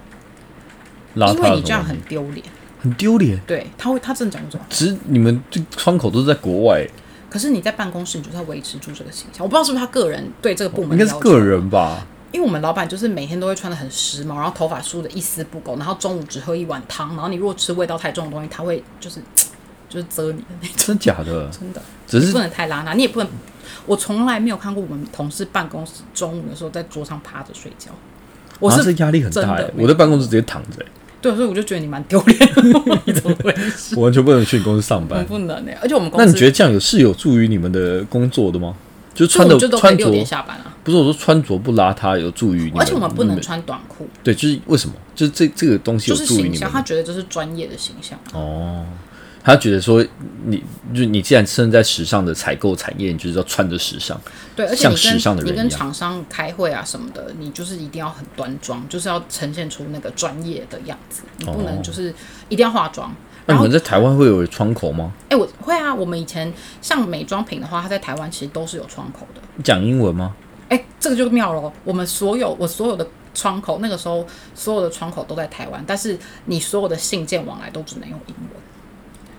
[1.16, 2.46] 因为你这样很丢脸，
[2.80, 3.40] 很丢脸。
[3.48, 4.66] 对，他会他真的讲这种。
[4.70, 6.88] 其实你们这窗口都是在国外，
[7.28, 9.44] 可是你在办公室，你就是要维持住这个形象。
[9.44, 12.06] 我不知道是不是他个人对这个部门应该是个人吧。
[12.32, 19.22] 因为我们老板就是每天都会穿的很时髦，然后头发梳的一丝不苟，然后中午只喝一碗汤，然后你如果吃味道太重的东西，他会就是
[19.90, 20.76] 就是蛰你的那种。
[20.78, 21.50] 真假的？
[21.50, 23.30] 真的，只是不能太邋遢，你也不能。
[23.86, 27.92] 我从来没有看过我们同事办公室中午的时候在桌上趴着睡觉。
[28.60, 30.86] 我是压力很大，我在办公室直接躺着。
[31.22, 32.40] 对，所以我就觉得你蛮丢脸。
[33.06, 33.96] 你怎么回事？
[33.98, 35.78] 我完全不能去你公司上班，不能哎。
[35.82, 38.76] 而且我们公司，那你觉得这样有是有助于你们的工作的吗？
[39.16, 40.67] 就穿的穿着下班啊？
[40.88, 44.08] 不是我说穿着不邋遢有助于，而且我们不能穿短裤。
[44.24, 44.96] 对，就是为什么？
[45.14, 46.70] 就是这这个东西有助于你们。
[46.72, 48.86] 他觉得这是专业的形象哦。
[49.44, 50.02] 他觉得说，
[50.46, 50.64] 你
[50.96, 54.18] 就你既然身在时尚的采购产业，你就是要穿着时尚。
[54.56, 62.16] 对，而且时尚的你跟厂商开会啊什么的，你就是一定要很端庄，就是要呈现出那个专业的样子，你不能就是
[62.48, 63.14] 一定要化妆。
[63.46, 65.12] 那你们在台湾会有窗口吗？
[65.28, 65.94] 哎，我会啊。
[65.94, 69.42] 我们以前像美妆品的话，它在台湾其实都是有窗口的。
[69.62, 70.34] 讲英文吗？
[70.70, 71.74] 哎，这个就妙了。
[71.84, 74.26] 我们所有我所有的窗口，那个时候
[74.56, 78.62] 所有的窗口都在台湾，但是你所有的信件往来都只能用英文。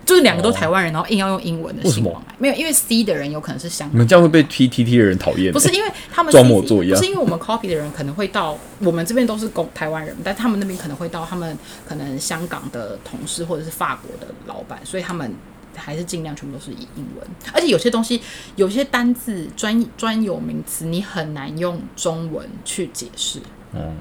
[0.05, 3.93] 就是两个都台湾人，然后硬要用英文的信往来，没有，因为 C 的人有可能是香港。
[3.93, 5.53] 你们这样会被 T T T 的人讨厌？
[5.53, 11.55] 不是，因为他们装模作样，不是因为我们 copy 的人可能会到我们这边都是公台湾人，但他们那边可能会到他们
[11.87, 15.31] 可能香港的同事或者是法国的老板，所以他们
[15.79, 17.27] 还是尽量全部都是以英文。
[17.53, 18.21] 而且有些东西，
[18.55, 23.39] 有些单字专专有名词，你很难用中文去解释。
[23.73, 23.95] 嗯，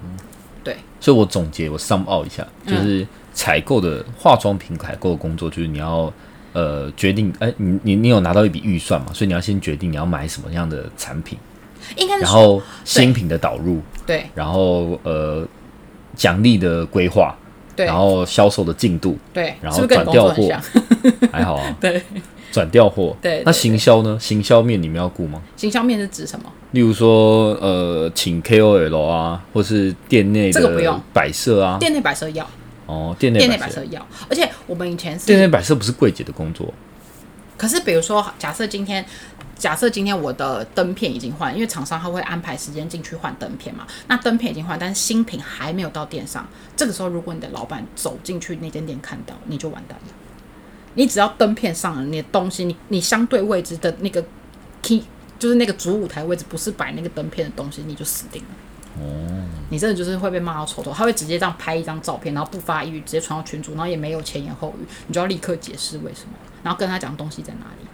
[0.64, 0.76] 对。
[1.00, 6.12] 所以我总结，我 sum out 一下，就是采购的化妆品采购的工作，就是你要。
[6.54, 9.12] 呃，决定哎，你你你有拿到一笔预算嘛？
[9.12, 11.38] 所以你要先决定你要买什么样的产品，
[11.94, 15.46] 应该然后新品的导入，对，然后呃
[16.16, 17.36] 奖励的规划，
[17.76, 20.50] 对，然后销售的进度，对，然后转调货，
[21.32, 22.02] 还好啊， 对，
[22.50, 24.18] 转调货，对，那行销呢？
[24.20, 25.42] 行销面你们要顾吗？
[25.56, 26.52] 行销面是指什么？
[26.72, 32.48] 例如说呃，请 KOL 啊，或是店内的摆设啊，店内摆设要。
[32.86, 36.72] 哦，店内摆设要，而且我们以前是店内摆设不是柜姐的工作。
[37.58, 39.04] 可是比如说，假设今天，
[39.58, 43.86] 假设今天我的灯片已经换，因为厂商他会安排时间进去换灯片嘛。
[44.06, 46.46] 那灯片已经换，但是新品还没有到店上。
[46.76, 50.14] 这个时候，如果你的老板走进去那间店看到，你就完蛋了。
[50.94, 54.24] 你只要灯片上了，你的东西，你你相对位置的那个
[54.82, 55.02] key，
[55.38, 58.48] 就是那个主舞台位置不是摆那个灯片的东西，你就死定了。
[59.00, 67.86] 哦，你真的就是会被骂到丑头，他会直接这样拍一张照片，然后不发一语，直接传到群主，然后也没有前言后语，你就要立刻解释为什么，然后跟他讲东西在哪里。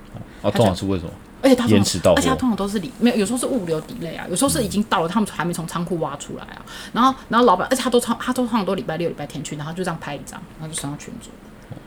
[0.43, 1.11] 啊，通常是为什么？
[1.43, 6.65] 而且他延迟到，而且他通常都是里没有，有时候是物流 delay 啊，有时候是已经到了，他们还没从仓库挖出来啊。
[6.93, 11.29] 然后，然后老板，而且他都他都通常都礼拜六、礼拜天去，然后就这样拍一张，然后就传到群主。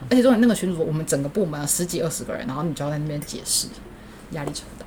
[0.10, 3.68] 而且重点那个群主，我们整个部门十几二十个人，然后你就要在那边解释，
[4.32, 4.86] 压力超大。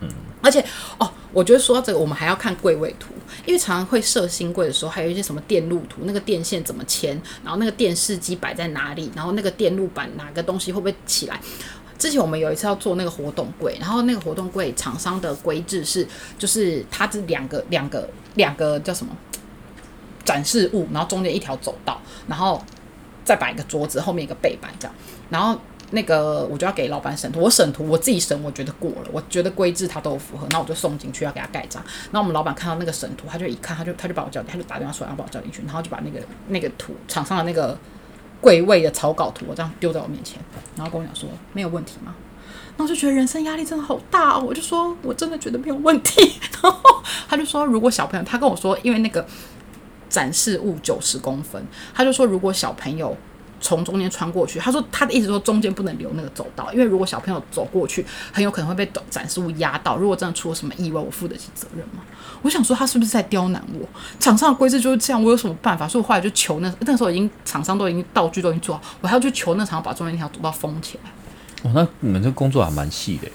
[0.00, 0.08] 嗯，
[0.42, 0.64] 而且
[0.98, 3.12] 哦，我觉得说到这个，我们还要看柜位图，
[3.44, 11.38] 因为常常会设新柜的时候，还有一些什么电路图，那个电线怎么牵，然后那个电视机摆在哪里，然后那个电路板哪个东西会不会起来。
[11.98, 16.08] 之前我们有一次要做那个活动柜，然后那个活动柜厂商的规制是，
[16.38, 19.14] 就是它这两个两个两个叫什么
[20.24, 22.64] 展示物，然后中间一条走道，然后
[23.24, 24.94] 再摆一个桌子，后面一个背板这样，
[25.28, 25.58] 然后
[25.90, 31.82] 那个我就要给老板审图，我审图我自己审，我觉得过了，我觉得规制他都符合，那我就送进去要给他盖章。
[32.12, 37.76] 然后我们老板看到那个审图，他就一看，他就他就把我叫，他就打电话说要把我叫进去，然后就把那个那个图厂上的那个
[38.40, 40.40] 柜位的草稿图，我这样丢在我面前，
[40.76, 42.14] 然后跟我讲说没有问题吗？
[42.76, 46.40] 然后就觉得人生压力真的好大哦，我就说我真的觉得没有问题。
[46.62, 46.80] 然后
[47.28, 49.26] 他就说，如果小朋友，他跟我说，因为那个
[50.10, 53.16] 展示物九十公分，他就说如果小朋友
[53.62, 59.96] 从中间穿过去，他说他的意思说中间不能留那个走道，因为如果小朋友走过去，很有可能会被展示物压到。
[59.96, 62.02] 如果真的出了什么意外，我负得起责任吗？
[62.42, 63.86] 我想说他是不是在刁难我？
[64.18, 65.86] 厂商的规则就是这样，我有什么办法？
[65.86, 71.10] 所以我后来就求那那时候已经厂商都已经道具都已经做好，我还要去求那厂商把中间那条走道封起来。
[71.62, 73.28] 哦，那你们这工作还蛮细的，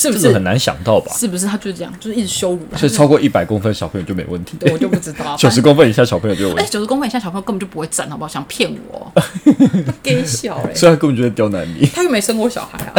[0.00, 1.12] 是不是很难想到吧？
[1.16, 2.60] 是不是他就是这样，就是一直羞辱？
[2.76, 5.36] 所以超过一百公分小朋友就没问题，对 我就不知道。
[5.38, 8.28] 九十公分以下小朋友就有问哎，题，九十公分以下小朋友根本就不会站，好不好？
[8.28, 9.12] 想骗我，
[10.02, 10.74] 给笑哎。
[10.74, 11.86] 所以他根本就在刁难你。
[11.86, 12.94] 他又没生过小孩啊。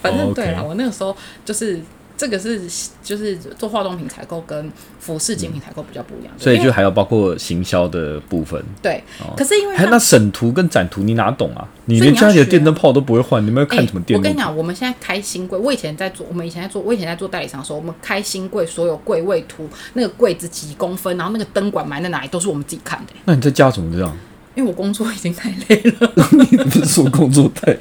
[0.00, 1.80] 反正哦对了，OK 我那个时候就是
[2.18, 2.60] 这个是
[3.02, 9.02] 就是做化妆品采购跟服饰精品采购比较不一样所以就还有包括行销的部分，对。
[9.36, 11.66] 可是因为那审图跟展图你哪懂啊？
[11.84, 14.18] 你连家里的电灯泡都不会换，你们要看哎什么电？
[14.18, 23.12] 我跟你讲，我们现在开新柜，我以前在做，我们以前在做，我以前在做代理商的时候，我们开新柜，所有柜位图，那个柜子几公分，然后那个灯管埋在哪里，都是我们自己看的。
[23.24, 24.16] 那你在家怎么这样？
[24.56, 26.12] 因为我工作已经太累了，
[26.50, 27.78] 你不是说工作太累？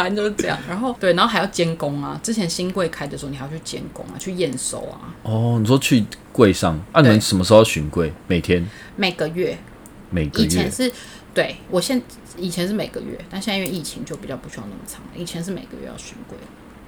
[0.00, 0.58] 反正就是这样。
[0.66, 2.18] 然后对，然后还要监工啊。
[2.22, 5.14] 之前新柜开的时候，你还要去监工啊，去验收啊。
[5.22, 8.10] 哦，你说去柜上，啊，你们什么时候巡柜？
[8.26, 9.58] 每天、每个月，
[10.08, 10.46] 每个月？
[10.46, 10.90] 以前是
[11.34, 12.00] 对我现
[12.38, 15.08] 以前是每个月，但现在因为疫情就比较不需要那么长了。
[15.14, 16.38] 以前是每个月要巡柜。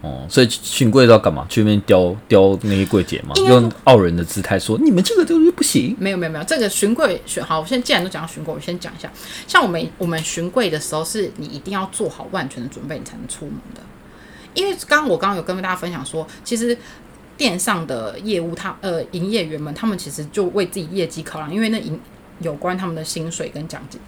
[0.02, 1.46] 哦，所以巡柜都要干嘛？
[1.48, 5.96] 去那边雕雕那些柜姐嘛，用傲人的姿态说：“你们这个东西不行。
[5.98, 9.08] 没有没有没有，这个巡柜巡好，我现在既然都讲到巡柜，我先讲一下。
[9.46, 13.80] 像我们我们巡柜的时候，是你一定要做好万全的准备，你才能出门的。
[14.54, 16.76] 因为刚刚我刚刚有跟大家分享说，其实
[17.36, 21.96] 店上的业务他呃营业员们，他们其实就为自己业绩考量，因为那营
[22.40, 24.00] 有关他们的薪水跟奖金。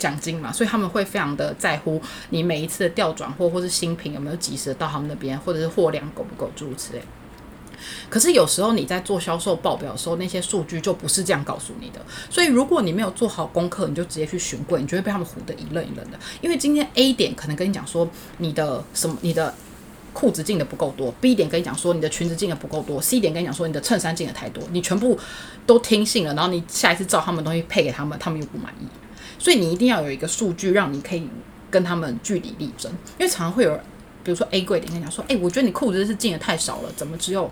[0.00, 7.02] 奖金嘛，所以他们会非常的在乎你每一次的调转货或是新品有没有及时到他们那边，或者是货量够不够，诸如此类。
[8.10, 12.00] 可是有时候你在做销售报表的时候，那些数据就不是这样告诉你的。
[12.28, 16.18] 所以如果你没有做好功课，你就直接去询柜，你就会被他们唬得一愣一愣的。
[16.40, 18.08] 因为今天 A 点可能跟你讲说
[18.38, 19.54] 你的什么，你的
[20.12, 24.62] 裤子进的不够多；B 点跟你讲说你的裙子进的不够多；C 点跟你讲说你的衬衫进的太多。
[24.72, 25.18] 你全部
[25.64, 28.86] 都听信了，然后你下一次照他们东西配给他们，他们又不满意。
[29.40, 31.28] 所以你一定要有一个数据，让你可以
[31.68, 32.92] 跟他们据理力争。
[33.18, 33.74] 因为常常会有，
[34.22, 37.50] 比如说 A 柜的跟你讲说，哎、我觉得你裤子是进的太少了，怎么只有？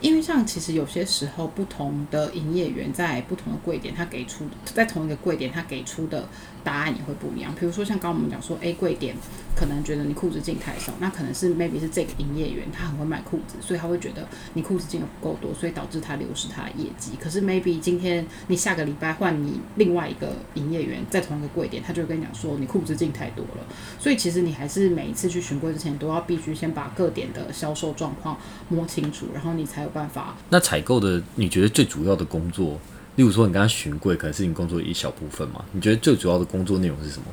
[0.00, 6.28] 因为像其实有些时候，不同的营业员在不同的柜点，他给出在同一个柜点，他给出的
[6.62, 7.54] 答案也会不一样。
[7.58, 9.16] 比如说像刚刚我们讲说 A 柜点
[9.56, 17.12] 可能觉得你裤子进太少，那可能是 maybe 是这个营业员他很会卖裤子，所以他会觉得你裤子进的不够多，所以导致他流失他的业绩。
[17.18, 23.64] 可是 maybe 今天你下个礼拜换你另外一个营业员在同一个柜点，他就会跟你讲说你裤子进太多了。
[23.98, 28.36] 所以其实你还是每一次去巡柜之前，都要必须先把各点的销售状况
[28.68, 30.36] 摸清楚，然后你才有办法。
[30.50, 32.78] 那采购的，你觉得最主要的工作，
[33.14, 35.64] 例如说你刚刚巡柜，可能是你工作一小部分嘛？
[35.72, 37.24] 你觉得最主要的工作内容是什么？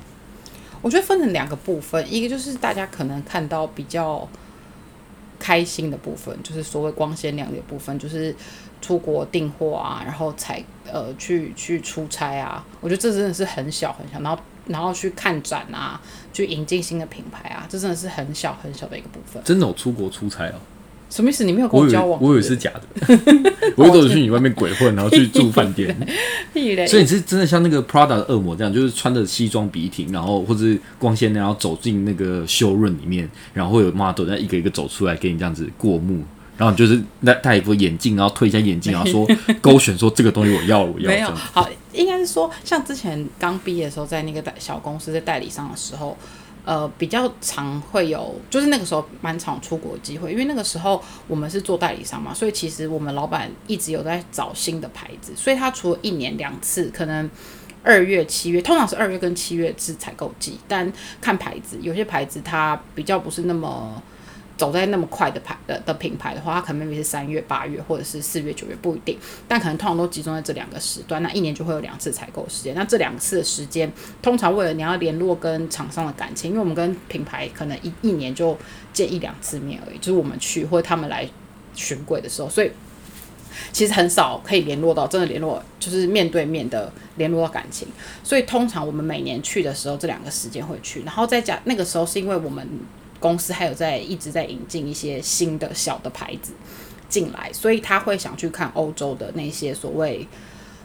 [0.82, 4.28] 我觉得分成两个部分，一个就是大家可能看到比较
[5.40, 8.36] 开心的部分，就是所谓光鲜亮丽的部分，就是
[8.82, 10.62] 出国订货啊，然后采
[10.92, 12.66] 呃去去出差啊。
[12.82, 16.02] 我觉得这真的是很小很小，然后然后去看展啊，
[16.34, 19.42] 去引进新的品牌啊，这真的是很小很小的一个部分。
[19.44, 20.56] 真的有出国出差哦？
[21.14, 21.44] 什么意思？
[21.44, 22.20] 你没有跟我交往？
[22.20, 22.82] 我以为是假的，
[23.76, 25.96] 我以为 都是去你外面鬼混，然后去住饭店。
[26.88, 36.24] 所以你是真的像那个 Prada 的恶魔这样，就是穿着西装笔挺，然后或者是光鲜亮，然后走进那个修润里面，然后会有 model 在一个一个走出来给你这样子过目，
[36.58, 39.28] 然后你就是戴戴一副眼镜，然后推一下眼镜，然后说
[39.62, 41.30] 勾选说这个东西我要我要这没有。
[41.32, 46.18] 好，应该是说，像之前刚毕业的时候，在那个代小公司在代理商的时候，
[46.66, 57.30] 呃，比较常会有，就是那个时候蛮常出国机会，因为那个时候我们是做代理商嘛，所以其实我们老板一直有在找新的牌子，所以他除了一年两次，可能
[57.84, 64.02] 二月、七月，通常是二月跟七月是采购季，但看牌子，有些牌子它比较不是那么。
[64.56, 71.24] 走在那么快的牌的的品牌的话，它可能未必是三月、八月或者是四月、九月不一定，但可能通常都集中在这两个时段。
[71.24, 72.76] 那一年就会有两次采购时间。
[72.76, 78.56] 那这两次的时间，通常为了你要联络跟厂商的感情，因为我们跟品牌可能一一年就
[78.94, 81.28] 见一两次面而已，就是我们去或者他们来
[81.74, 82.72] 巡柜的时候，所以
[83.72, 87.88] 其实很少可以联络到真的联络，就是面对面的联络到感情。
[88.24, 92.68] 所以通常我们每年去的时候，这两个时间会去，然后再加那个时候是因为我们。
[93.24, 96.52] 公司还有在一直在引进一些新的小的牌子
[97.08, 100.28] 进来，所以他会想去看欧洲的那些所谓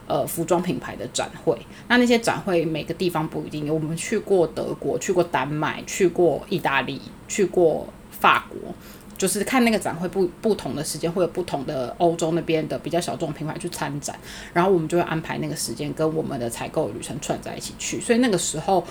[0.06, 1.58] 呃服装品牌的展会。
[1.88, 8.72] 那那些展会每个地方不一定有，我们去过德国，去过丹麦，去过意大利，去过法国，
[9.16, 14.16] 就是看那个展会不不同的时间会有不同的欧洲那边的比较小众品牌去参展，
[14.52, 18.86] 然后我们就会安排那个时间跟我们的采购旅程串在一起去，所以那个时候。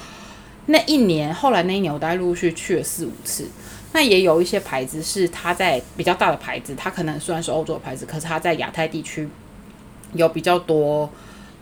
[0.67, 3.47] 那一年，后来那一年，我大概陆续去了四五次。
[3.93, 9.27] 那也有一些牌子是它在比较大的牌子，它可能虽然是欧洲的牌子，可是它在亚太地区
[10.13, 11.09] 有比较多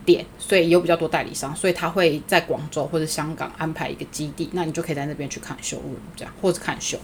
[0.04, 5.80] 店，所以有比较多代理商，所以它会在广州或者香港安排一个基地，那你就可以在那边去看秀，
[6.16, 6.98] 这样或者看秀。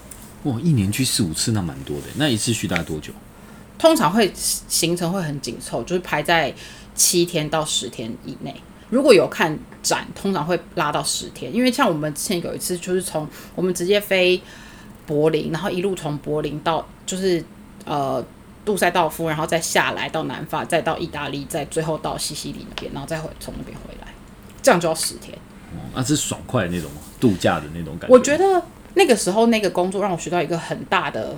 [0.44, 2.08] 哇，一年去四五次，那蛮多的。
[2.16, 3.14] 那一次去大概多久？
[3.78, 6.54] 通常会行程会很紧凑，就是排在
[6.96, 8.54] 七天到十天以内。
[8.91, 14.39] 如果有看展，通常会拉到十天，因为像我们之前有一次，就是从我们直接飞
[15.08, 17.43] 柏林，然后一路从柏林到就是
[17.86, 18.23] 呃
[18.63, 24.13] 杜塞道夫，然后再下来到南法，再到意大利，再最后到西西里那边，然后再回从那边回来，
[24.62, 25.36] 这样就要十天。
[25.71, 28.13] 哦，那是爽快的那种度假的那种感觉。
[28.13, 31.36] 我觉得那个时候那个工作让我学到一个很大的。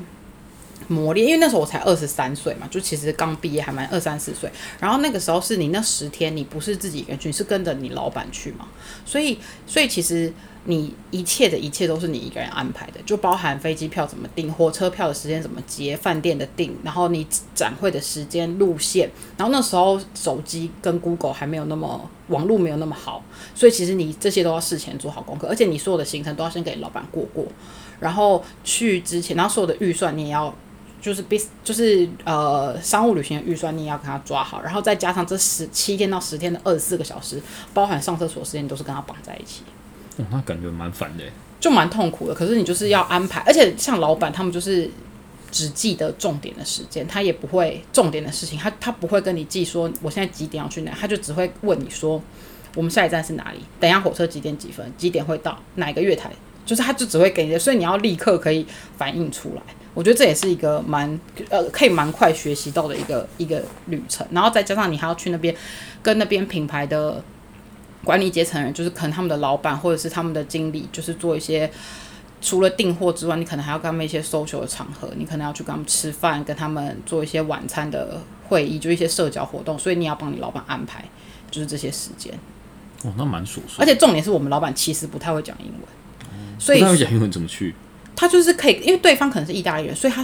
[0.87, 4.49] 磨练，因为那时候我才二十三岁嘛，就其实刚毕业，还蛮二三四岁。
[4.79, 8.67] 然后那个时候是你那十天，你不是自己一个人去，是跟着你老板去嘛。
[9.05, 10.31] 所以，所以其实
[10.65, 19.09] 你一切的一切都是你一个人安排的，就包含飞机票怎么订，火车票的时间怎么接，饭店的订，然后你展会的时间、路线。
[19.37, 27.45] 然后那时候手机跟 Google 还没有那么网络没有那么好，所以其实你这些都要事前做好功课，而且你所有的行程都要先给老板过过。
[27.99, 30.53] 然后去之前，然后所有的预算你也要。
[31.03, 37.41] 就是 bis 就是呃商务旅行的预算你也要跟他抓好，然后再加上这十七天到十天的二十四个小时，
[37.73, 39.63] 包含上厕所时间都是跟他绑在一起。
[40.15, 41.25] 哦，那感觉蛮烦的，
[41.59, 42.33] 就蛮痛苦的。
[42.33, 44.89] 可是你就是要安排，而且像老板他们就是
[45.51, 52.21] 只记得重点的时间，他也不会重点的事情，他他不会跟你记说我现在几点要去哪，他就只会问你说
[52.75, 56.31] 我们下一站是哪里，等下火车几点几分，几点会到哪个月台，
[56.65, 58.65] 就是他就只会给你，所以你要立刻可以
[58.97, 59.61] 反应出来。
[59.93, 65.55] 我觉得这也是一个蛮呃可以蛮快学习到的一个一个旅程，然后再加上你还要去那边
[66.01, 67.23] 跟那边品牌的
[68.03, 71.71] 管理阶层人，就是可能他们的老板或者是他们的经理，就是做一些
[72.41, 81.05] 除了订货之外，你可能还要跟他们一些 social 的场合，你可能要去跟他们吃饭，跟他们做一些晚餐的会议，就一些社交活动，所以你要帮你老板安排
[81.49, 82.33] 就是这些时间。
[83.03, 83.77] 哦，那蛮琐碎。
[83.77, 85.81] 而且重点是我们老板其实不太会讲英文，
[86.59, 87.75] 所以不太会讲英文怎么去？
[88.15, 90.23] 他就是可以，因为对方可能是意大利人，所以他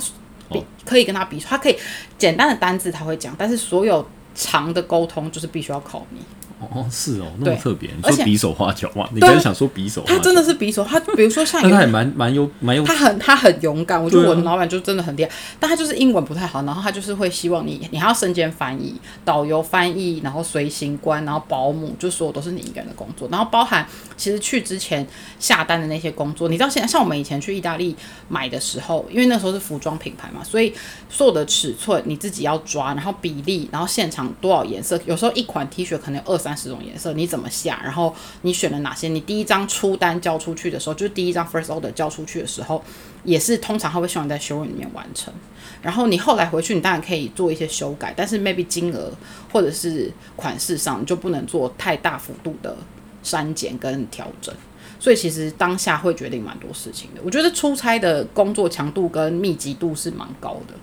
[0.50, 1.78] 比可以跟他比，他可以
[2.18, 6.20] 简单的单字他会讲，但是所有长的沟通就是必须要靠你。
[6.60, 7.90] 哦，是哦，那么特别。
[7.96, 9.08] 你说比手画脚嘛？
[9.14, 10.84] 你刚才想说比手，他真的是比手。
[10.84, 14.02] 他比如说像，他还蛮蛮有蛮有，他很他很勇敢。
[14.04, 18.94] 我觉得我的老板就真的很厉害，但他就是英文不太好，然后他就是会希望你，你还要身兼翻译、
[19.24, 23.28] 导游、翻译，然后随行官，然后保姆，就所有都是你一个人的工作。
[23.32, 25.08] 然后包含其实去之前
[25.40, 27.96] 下单的那些工作，你知道现在像我们以前去意大利
[28.28, 30.74] 买的时候，因为那时候是服装品牌嘛，所以
[31.10, 37.30] 所有的尺寸你自己要抓，然后比例，然后现场多少颜色，有时候一款 T 恤可能有二三十种颜色，你。
[37.30, 37.80] 怎么下？
[37.84, 39.08] 然后你选了哪些？
[39.08, 42.84] 你第一张出单交出去的时候，就是第一张 first order 交出去的时候，
[43.24, 45.32] 也是通常他会希望在 show 里面完成。
[45.84, 49.12] 然后你后来回去，你当然可以做一些修改，但是 maybe 金额
[49.54, 52.76] 或者是款式上，就不能做太大幅度的
[53.22, 54.52] 删减跟调整。
[55.00, 57.22] 所以其实当下会决定蛮多事情的。
[57.24, 60.74] 我觉得出差的工作强度跟密集度是蛮高的。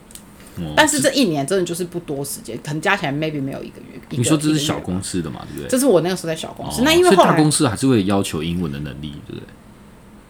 [0.77, 4.01] 但是这一年真的就是不多时间，可能加起来 maybe 没有一个月。
[4.11, 5.69] 你说这是小公司的嘛，对不对？
[5.69, 9.43] 这是我那个时候在小公司，那因为大公司还是会要求英文的能力，对不对？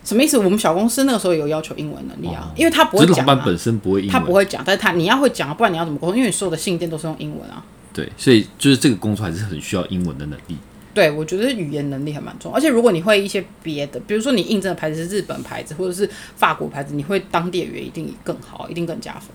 [0.05, 0.39] 什么意思？
[0.39, 3.19] 我们小公司那个时候有要求英文能力啊，因为他不会讲。
[3.19, 6.17] 老板本身不会英文，他不会讲，但是他你要会讲，不然你要怎么沟通？
[6.17, 7.65] 因为你所有的信件都是用英文啊。
[7.93, 10.57] 对，所以就是这个工作还是很需要英文的能力。
[10.95, 19.29] 对，我觉得语言能力还蛮重要，而且如果你会一些别的，比如说你印证的牌子是日本牌子或者是法国牌子，你会当地语言一定更好，一定更加分。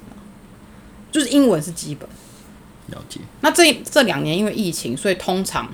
[1.11, 2.07] 就是英文是基本，
[2.87, 3.19] 了解。
[3.41, 5.69] 那这这两年因为疫情，所以通常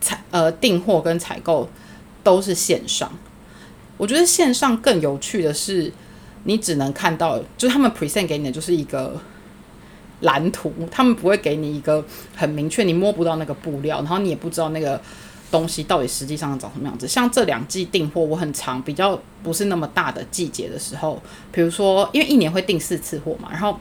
[0.00, 1.68] 采呃订货跟采购
[2.24, 3.12] 都是线上。
[3.96, 5.92] 我觉得线上更有趣的是，
[6.44, 9.20] 你只能看到，就是他们 present 给你的就是一个
[10.20, 12.02] 蓝图，他们不会给你一个
[12.34, 14.98] 很明确，你摸不到那个布料，然后你也不知道那个
[15.50, 17.06] 东西到底实际上长什么样子。
[17.06, 21.22] 像这两季订货，我很长，比较不是那么大的季节的时候，
[21.52, 23.78] 比如说因为一年会订四次货嘛，然后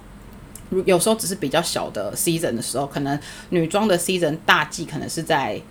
[0.85, 5.61] 有时候只是比较小的 season 的时候，可能女装的 season 大季可能是在。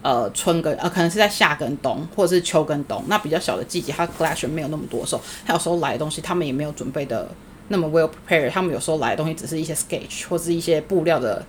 [0.00, 3.02] 呃，春跟呃，可能是在夏跟冬，或者是秋跟冬。
[3.08, 7.28] 那比较小的季节，它 collection 没有那么多的时候，它有时候来的东西，他们也没有准备的
[7.66, 8.48] 那么 well prepared。
[8.48, 11.44] 他们有时候来的东西只是一些 sketch 或是一些布料的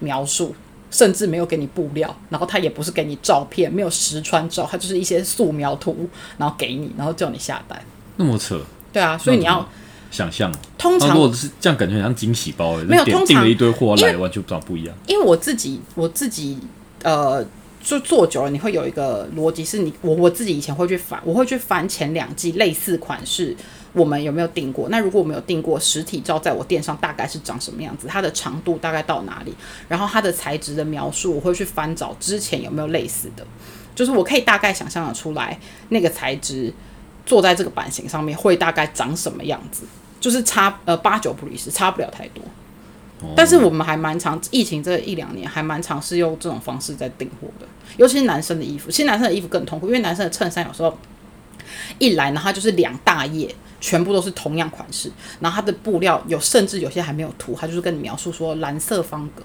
[0.00, 0.52] 描述，
[0.90, 7.80] 甚至没有给你布料，然后他也不是给你照片，没有实穿照，他就是一些素描图，然后给你，然后叫你下单。
[8.16, 8.60] 那么扯？
[8.92, 9.64] 对啊，所以你要
[10.14, 10.50] 想象。
[10.78, 14.94] 通常如果是这样，感觉很像惊喜包诶，没有通常订了一堆货来完全不不一样。
[15.08, 16.58] 因为我自己，我自己
[17.02, 17.44] 呃。
[17.86, 23.54] 就做久了，你会有一个逻辑，是你我我自己以前会去翻，我会去翻前两季类似款式，
[23.92, 24.88] 我们有没有订过？
[24.88, 28.06] 那如果我们有订过，实体照在我店上大概是长什么样子？
[28.08, 29.52] 它的长度大概到哪里？
[29.86, 33.46] 然后它的材质的描述，我会去翻找之前有没有类似的，
[33.94, 35.60] 就是我可以大概想象的出来，
[35.90, 36.72] 那个材质
[37.26, 39.82] 坐在这个版型上面会大概长什么样子？
[40.24, 42.42] 就是差呃八九不离十，差不了太多。
[43.36, 47.66] 但是我们还蛮常疫情这一两年还蛮尝试用这种方式在订货的，
[47.98, 48.90] 尤其是男生的衣服。
[48.90, 50.96] 其实男生的衣服更痛苦，因为男生的衬衫有时候
[51.98, 59.42] 一来呢，它就是两大页，全部都是同样款式，然后它的布料有甚至有些还没有涂，它就是跟你描述说蓝色方格。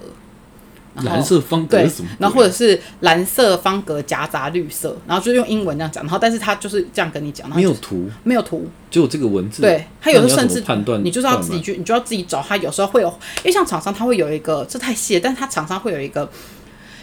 [1.03, 2.09] 蓝色方格什么？
[2.19, 9.61] 然后或者是蓝色方格夹杂绿色，然后就用英文这样讲，然后但是他就是这样跟你讲，没有图，没有图，就这个文字。
[9.61, 12.41] 对，他有时候甚至判断，你就是要自己去，你就要自己找。
[12.41, 16.29] 他有时候会有，因为像厂商他会有一个，这太细，但是他厂商会有一个，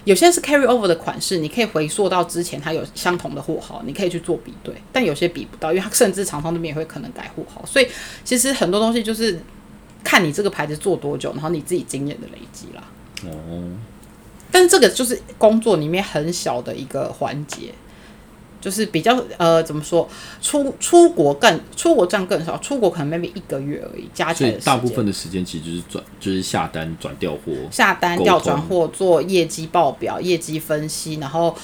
[0.05, 7.89] 有些是 carry over 的款式，你可以回溯到之前它有相同的货号，你可以去做比对，但有些比不到，因为他甚至厂商那边也会可能改货号，所以
[8.25, 9.41] 其实很多东西就是
[10.05, 12.83] 看你这个牌子做多久，然后你自己经验的累积啦。
[13.25, 13.63] 哦。
[14.51, 17.75] 但是这个就是工作里面很小的一个环节，
[18.61, 20.09] 就是比较呃怎么说，
[20.41, 31.55] 出出国更出国赚更少，出国可能 maybe 一个月而已，加起来大部分的时间其实就是转就是下单转调货，下单调转货做业绩报表、业绩分析，然后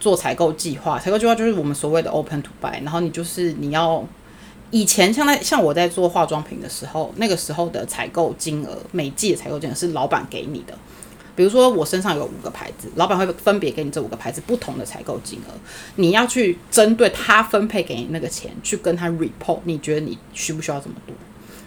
[0.00, 0.98] 做采购计划。
[0.98, 4.02] 采购计划就是我们所谓的 open to buy，然后你就是你要
[4.70, 10.78] 以前像在像我在做化妆品的时候，那个时候的采购金额，每季的采购金额是老板给你的。
[11.38, 15.52] 比如说我身上有五个牌子，老板会分别给你这五个牌子不同的采购金额，
[15.94, 21.14] 你要去针对他分配给你那个钱去跟他 report，你觉得你需不需要这么多？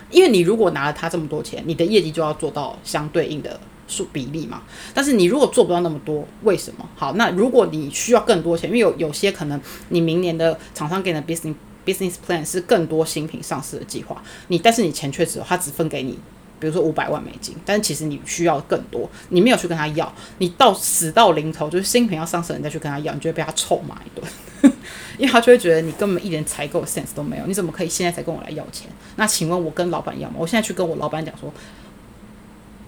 [0.10, 3.58] 因为你如果拿了他这么多钱，你的业绩就要做到相对应的
[3.88, 4.64] 数比例嘛。
[4.94, 6.86] 但是你如果做不到那么多，为什么？
[6.98, 9.58] 好，那如果你需要更多钱，因为有有些可能
[9.88, 11.56] 你明年的厂商给你的 business
[11.86, 16.20] business plan 是更多新品上市的计划，你但是你钱却只有他只分给你。
[16.62, 24.72] 比如说五百万美金，但其实你需要更多，你没有去跟他要，你到死到临头，就是新品要上市，你再去跟他要，你就会被他臭骂一顿，
[25.18, 28.88] 因为他就会觉得你根本一点采购 sense 都没有，你怎么可以现在才跟我来要钱？
[29.16, 30.36] 那请问我跟老板要吗？
[30.38, 31.52] 我现在去跟我老板讲说，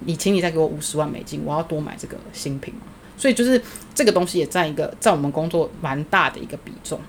[0.01, 2.81] 你请你再给我五十万美金，我要多买这个新品嘛。
[3.15, 3.61] 所以就是
[3.93, 6.99] 这个东西也占一个在我们工作蛮大的一个比重，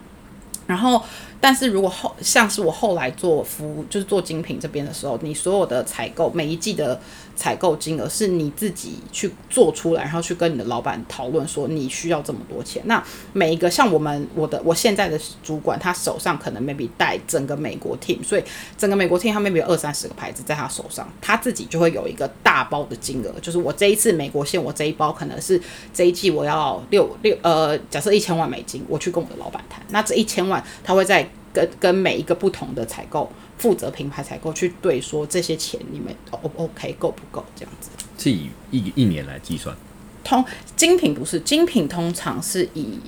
[0.67, 1.03] 然后。
[1.41, 6.99] 但是如果后像是我后来做服务，就是做精品这边的时候，你所有的采购每一季的
[7.37, 12.83] 采购金额是你自己去做出来，然后去跟你的老板讨论说你需要这么多钱。
[12.87, 18.45] 那每一个像我们我的我现在的主管，他手上可能 maybe 带整个美国 team，所以
[18.77, 25.61] 整个美国 team 他 maybe 有二三十个牌子在他手上，他自己就会有一个大包的金额，就是我这一次美国线我这一包可能是
[25.93, 31.29] 这一季我要六六呃假设一千万美金，我去跟我的老板谈，那这一千万他会在。
[31.55, 37.91] 跟跟每一个不同的采购负责品牌采购去对说这些钱你们 O OK 够不够这样子？
[38.19, 39.75] 是以一一年来计算？
[40.23, 40.43] 通
[40.75, 42.99] 精品不是精品，通常是以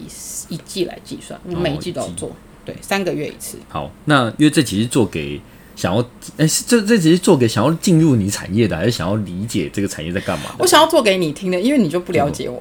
[0.49, 2.31] 一季来计算，我每一季都要做，
[2.65, 3.59] 对，三个月一次。
[3.69, 5.41] 好，那因为这其实做给
[5.75, 6.01] 想要
[6.37, 10.55] 哎，这这只是做给想要进入你产业的，还是想要理解这个产业在干嘛？
[10.59, 12.61] 我想要做给你听的，因为你就不了解我。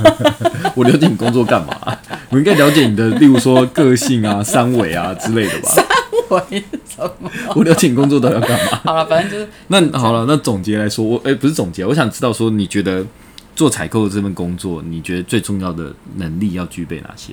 [0.76, 1.98] 我了解你工作干嘛？
[2.28, 5.70] 我应该了解你的，例如说个性啊、三围啊之类的吧。
[6.38, 7.30] 三围什么？
[7.56, 8.80] 我了解工作都要干嘛？
[8.84, 10.24] 好了，反正就是那好了。
[10.28, 13.04] 那总结来说，我哎不是总结，我想知道说，你觉得
[13.56, 17.32] 做采购这份工作，你觉得最重要的能力要具备哪些？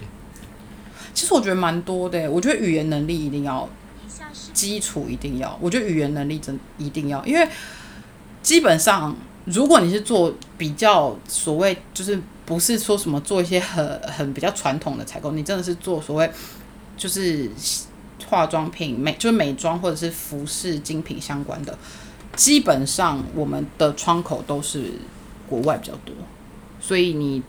[1.14, 2.30] 其实我觉得蛮多的。
[2.30, 3.68] 我觉得语言能力一定要，
[4.54, 5.58] 基础一定要。
[5.62, 7.48] 我觉得语言能力真一定要，因为
[8.42, 12.20] 基本上如果你是做比较所谓就是。
[12.48, 16.32] 不是说什么做一些很很比较传统的采购，你真的是做所谓
[16.96, 17.52] 就是
[18.26, 21.78] 化妆品、美就是美妆或者是服饰精品相关的，
[22.36, 24.92] 基本上我们的窗口都是
[25.48, 26.14] 国外比较多，
[26.80, 27.42] 所以你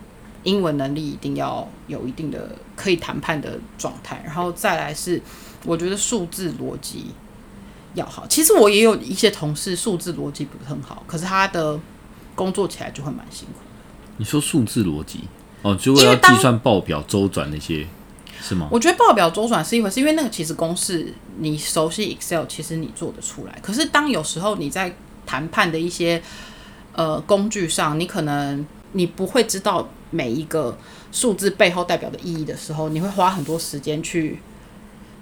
[0.43, 5.21] 英文能力一定要有一定的可以谈判的状态，然后再来是
[5.65, 7.07] 我觉得数字逻辑
[7.95, 8.25] 要好。
[8.27, 11.77] 其实我也有一些同事数字逻辑不是很好，可是他的
[12.35, 13.55] 工作起来就会蛮辛苦。
[14.15, 15.25] 你说数字逻辑
[15.61, 17.85] 哦，就为要计算报表周转那些
[18.41, 18.67] 是吗？
[18.71, 23.57] 我觉得报表周转是一回事，因为那个其实公式你熟悉 Excel，其实你做得出来。
[23.61, 26.21] 可是当有时候你在谈判的一些
[26.93, 30.77] 呃工具上，你可能你不会知道每一个
[31.11, 34.39] 数字背后代表的意义的时候，你会花很多时间去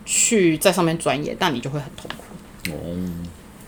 [0.06, 2.72] 去在上面钻研，但你就会很痛苦。
[2.72, 2.96] 哦，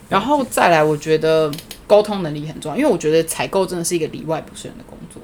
[0.08, 1.50] 然后再来，我觉得
[1.86, 5.20] 沟通能力很重要，因为我觉得采购真的是一个里外不是人的工作。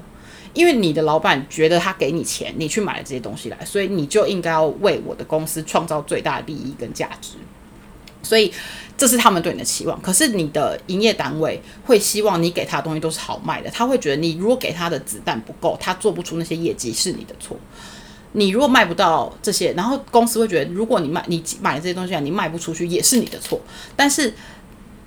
[0.57, 7.33] 因为你的老板觉得他给你钱，你去买了这些东西来，所以你就应该要为我的公司创造最大的利益跟价值。
[8.23, 8.51] 所以
[8.97, 10.01] 这是他们对你的期望。
[10.01, 17.55] 可是你的营业单位会希望你给他的东西都是好卖的，他会觉得你如果给他的子弹不够，他做不出那些业绩是你的错。
[18.31, 23.61] 你如果卖不到这些，然后公司会觉得，如果你卖你买了这些东西啊，你卖不出去也是你的错。
[23.95, 24.33] 但是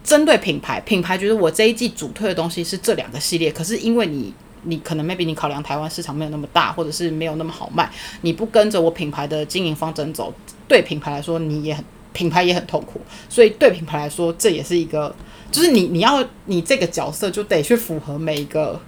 [0.05, 4.32] 针对品牌，品牌觉得我这一季主推的东西是这两个系列，可是因为你
[4.65, 7.91] 你可能 maybe 你考量台湾市场没有那么大，或者是没有那么好卖，
[8.23, 10.33] 你不跟着我品牌的经营方针走，
[10.69, 15.15] 对品牌来说你也很品牌也很痛苦，所以对品牌来说这也是一个，
[15.51, 18.81] 就是你你要你这个角色就得去符合每一个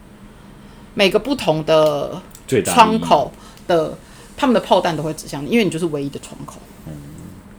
[0.95, 2.21] 每个不同的
[2.65, 3.33] 窗口
[3.67, 3.97] 的
[4.37, 6.57] 他们的炮弹都会指向你，因为你就是唯一的窗口。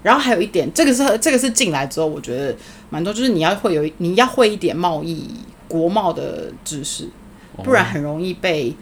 [0.03, 2.53] 然后还有一点，这个是这个是进来之后，我觉得
[2.89, 5.29] 蛮多，就是你要会有你要会一点贸易
[5.69, 7.07] 国贸的知识，
[7.57, 8.73] 不然很容易被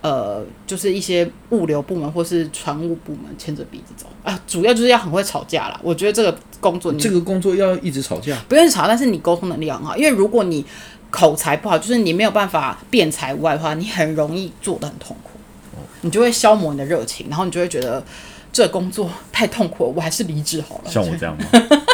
[0.00, 4.40] 呃，就是一些物流部门或是船务部门牵着鼻子走啊。
[4.46, 5.80] 主要就是要很会吵架啦。
[5.82, 10.64] 我觉得这个工作你这个工作要一直吵架，不用吵，但是你沟通能力很好，因为如果你
[11.10, 15.30] 口才不好，就是你没有办法辩才无碍的话，你很容易做的很痛苦，
[16.02, 18.02] 你就会消磨你的热情，然后你就会觉得
[18.52, 20.90] 这工作太痛苦了，我还是离职好了。
[20.90, 21.44] 像我这样吗？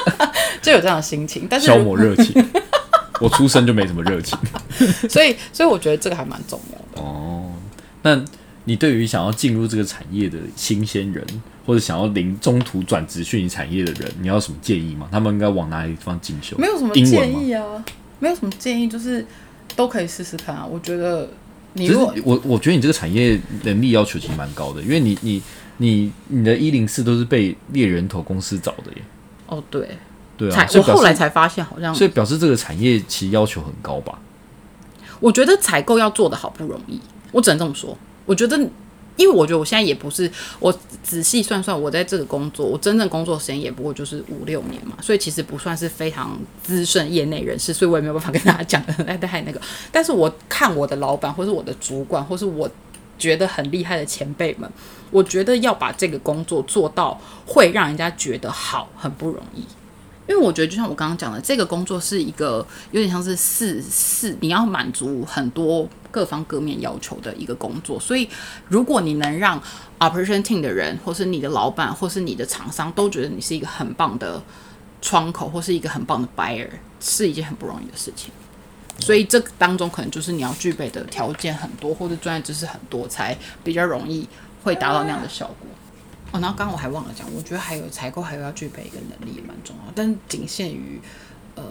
[0.61, 2.35] 就有这样的心情，但是消磨热情。
[3.25, 4.39] 我出生就没什么热情。
[5.09, 7.03] 所以所以我觉得这个还蛮重要的。
[7.03, 7.51] 哦，
[8.03, 8.23] 那
[8.65, 11.25] 你对于想要进入这个产业的新鲜人，
[11.65, 15.09] 或者想要临中途转职虚拟产业的人，你要什么建议吗？
[15.11, 16.57] 他们应该往哪里地方进修？
[16.59, 16.93] 没有什么？
[16.95, 17.85] 建议啊，
[18.19, 19.25] 没有什么建议，就是
[19.75, 20.67] 都可以试试看啊。
[20.67, 21.29] 我觉得
[21.73, 21.91] 你
[22.25, 25.43] 我我觉得你这个产业能力要求其实蛮高的，因为你你
[25.79, 29.03] 你你的一零四都是被猎人头公司找的耶。
[29.47, 29.97] 哦对，
[30.37, 34.19] 对啊，我后来才发现好像所以表示这个产业其实要求很高吧？
[35.21, 37.01] 我觉得采购要做的好不容易，
[37.33, 37.97] 我只能这么说。
[38.27, 38.59] 我觉得，
[39.17, 49.61] 因为我觉得我现在也不是，我仔细算算，我在这个工作，我真正工作时间也不过就是五六年嘛，所以其实不算是非常资深业内人士，所以我也没有办法跟大家 讲的太太那个。
[49.93, 52.69] 但是我看我的老板，或是我的主管，或是我
[53.17, 54.69] 觉得很厉害的前辈们，
[55.11, 59.65] 我觉得要把这个工作做到会让人家觉得好，很不容易。
[60.27, 68.01] 因为我觉得，就像我刚刚讲的，这个工作是一个有点像是四四，你要满足很多各方各面要求的一个工作。
[68.01, 68.29] 所以，
[68.69, 69.63] 如果你能让
[69.99, 74.43] operation team 的人，或是你的老板，或是你的厂商都觉得你是一个很棒的
[75.03, 76.71] 窗口，或是一个很棒的 buyer，
[77.01, 78.33] 是一件很不容易的事情。
[78.99, 84.27] 所以，这当中可能就是你要具备的条件很多，或者专业知识很多，才比较容易
[84.63, 85.69] 会达到那样的效果。
[86.35, 91.01] 哦，然后刚刚我还忘了讲，我觉得还有采购还有要具备一个能力也蛮重要，但仅限于
[91.55, 91.65] 呃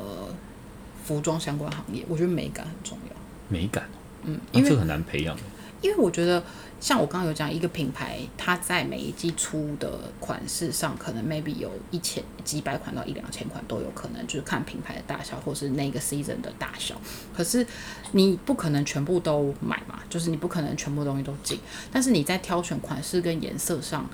[1.04, 3.16] 服装相关行业，我觉得美感很重要。
[3.50, 3.84] 美感，
[4.24, 5.38] 嗯，啊因为、这个很难培养。
[5.82, 6.42] 因为我觉得
[6.80, 16.96] 像我刚刚有讲，一个品牌它在每一季出的款式上，可能 maybe 有一千几百款到一两千款都有可能，就是看品牌的大小或是那个 season 的大小。
[17.36, 17.68] 可是
[18.14, 21.60] 你不可能全部都买嘛，就是你不可能全部东西都进，
[21.92, 24.10] 但是你在挑选款式跟颜色上。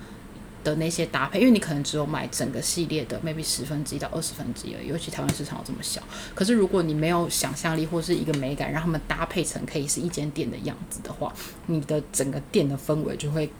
[0.62, 6.02] 的那些搭配，因为你可能只有买整个系列的 maybe 十分之一到二十分之一而已，尤其台湾市场这么小。
[6.34, 11.32] 可是如果你没有想象力或是一个美感，让他们搭配成可以是一间店的样子的话，
[11.66, 13.50] 你的整个店的氛围就会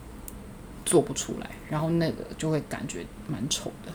[0.85, 3.91] 做不出来，然后那个就会感觉蛮丑的。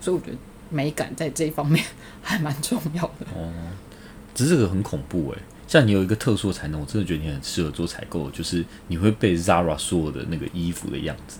[0.00, 0.36] 所以我觉得
[0.70, 1.84] 美感在这一方面
[2.22, 3.26] 还蛮重要的。
[3.34, 3.52] 哦
[4.32, 11.38] 只是这个很恐怖诶、像你有一个特殊的才能，我真的觉得你很适合做采购，就是你会被 Zara 所有的那个衣服的样子，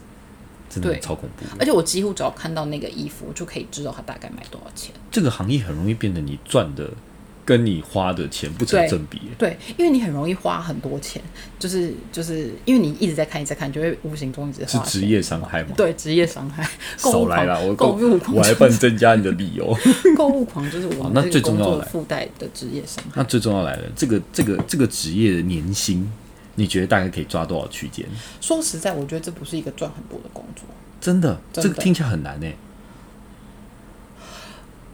[0.71, 1.45] 真的超恐怖。
[1.59, 4.95] 而且我几乎只要看到那个衣服，我就可以知道它大概卖多少钱。
[5.11, 6.89] 这个行业很容易变得你赚的
[7.45, 9.21] 跟你花的钱不成正比。
[9.37, 11.21] 对，因为你很容易花很多钱，
[11.59, 14.65] 就是就是因为你一直在看，一直在看，就会无形中一直。
[14.69, 15.71] 是职业伤害吗？
[15.77, 16.69] 对职业伤害，
[17.03, 19.77] 购物狂少来了，我购购物狂增加你的理由。
[20.17, 23.11] 购物狂就是我那们这个工作最重要的附带的职业伤害。
[23.17, 26.09] 那最重要来了，这个这个这个职业的年薪，
[26.55, 28.07] 你觉得大概可以抓多少区间？
[28.41, 30.65] 说实在，我觉得这不是一个赚很多的工作。
[31.01, 32.47] 真的，真的这个听起来很难呢。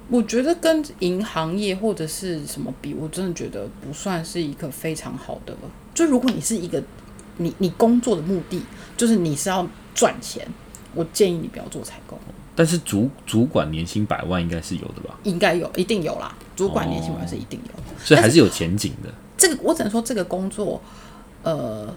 [0.09, 5.53] 我觉得跟银行业或者是什么比，我真的觉得不算是一个非常好的。
[5.93, 6.81] 就如果你是一个
[7.39, 8.63] 你你工作的目的
[8.97, 10.47] 就是你是要赚钱，
[10.95, 12.17] 我建议你不要做采购。
[12.55, 15.19] 但是主主管年薪百万应该是有的吧？
[15.25, 16.35] 应该有，一定有啦。
[16.55, 19.13] 主管年薪百万是一定有，所以还是有前景的。
[19.37, 20.81] 这个我只能说这个工作，
[21.47, 21.95] 呃，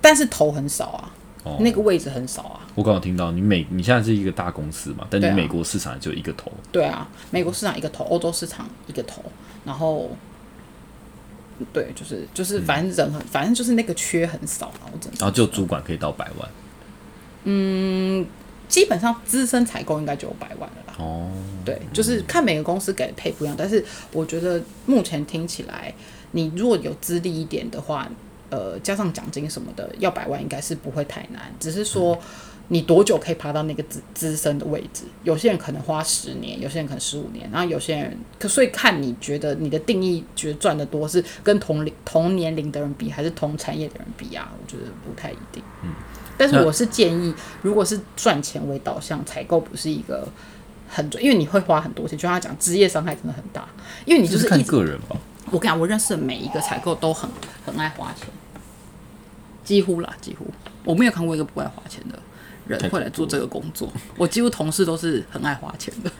[0.00, 1.10] 但是头很少啊，
[1.44, 2.60] 哦，那个位置很少啊。
[2.74, 9.22] 我刚刚听到你美，你现在是一个大公司嘛，但你美国市场就一个头，对啊，美国市场一个头，欧洲市场一个头，
[9.64, 10.10] 然后。
[11.74, 14.88] 对，就是就是，反正人很，反正就是那个缺很少啊。
[14.90, 16.48] 我真的然后就主管可以到百万。
[17.44, 18.26] 嗯
[18.66, 20.94] 基本上资深采购应该就有百万了吧。
[20.96, 21.30] 哦，
[21.62, 25.92] 对，就是看每个公司给的配不一样，但是我觉得目前听起来，
[26.30, 28.08] 你如果有资历一点的话，
[28.50, 31.52] 呃，加上奖金什么的，要百万应该是不会太难。
[31.58, 32.18] 只是说
[32.68, 35.04] 你多久可以爬到那个资资深的位置？
[35.22, 44.52] 有些人可能花十年，有些人可能十五年，然后有些人可所以看你觉得你的定义，觉得赚的多是跟同龄同年龄的人比，还是同产业的人比啊？
[44.52, 45.62] 我觉得不太一定。
[45.82, 45.90] 嗯，
[46.36, 50.28] 但是我是建议，如果是赚钱为导向，采购不是一个。
[50.92, 53.64] 很准，因为你会花很多钱，就像他讲，职业伤害真的很大，
[54.04, 55.16] 因为你就是一直，个人吧。
[55.52, 57.30] 我跟你讲，我认识的每一个采购都很
[57.64, 58.26] 很爱花钱，
[59.70, 60.44] 几乎啦，几乎
[60.84, 62.18] 我没有看过一个不爱花钱的
[62.66, 66.10] 人会来做这个工作，我几乎同事都是很爱花钱的。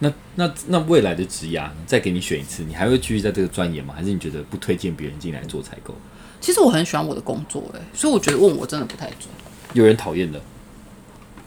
[0.00, 3.94] 那那那未来的职涯呢，再给你选一次，你还会继续在这个专业吗？
[3.96, 5.94] 还是你觉得不推荐别人进来做采购？
[6.40, 9.28] 其实我很喜欢我的工作、欸，所以我觉得问我真的不太准。
[9.74, 10.40] 有人讨厌的，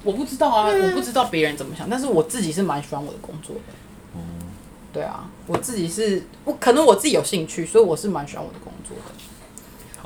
[0.05, 3.61] 我不知道啊，我不知道别人怎么想，但是我自己是蛮喜欢我的工作的。
[4.13, 4.23] 哦
[4.93, 9.11] 对啊，我自己是我可能我自己有兴趣，所以我是蛮喜欢我的工作的。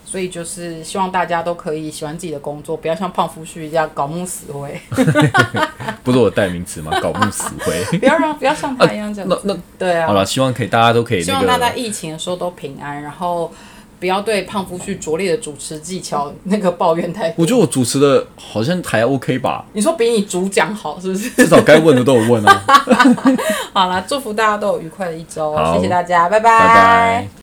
[0.09, 4.81] 所以就是希望大家都可以喜欢自己的工作，不要像胖夫婿一样搞木死灰，
[6.03, 6.91] 不是我的代名词吗？
[6.99, 7.99] 搞木死灰。
[7.99, 9.39] 不要让不要像他一样这样子。
[9.43, 13.53] 那那对啊，好了，希望可以大家都可以那希望大家，疫情的时候都平安，然后
[13.99, 17.35] 不要对胖夫婿拙劣的主持技巧那个抱怨太多。
[17.37, 21.29] 我觉得我主持的好像还 OK 吧，你说比你主讲好是不是？
[21.29, 22.63] 至少该问的都有问啊。
[23.73, 27.38] 好了，祝福大家都有愉快的一周，好谢谢大家，拜拜拜。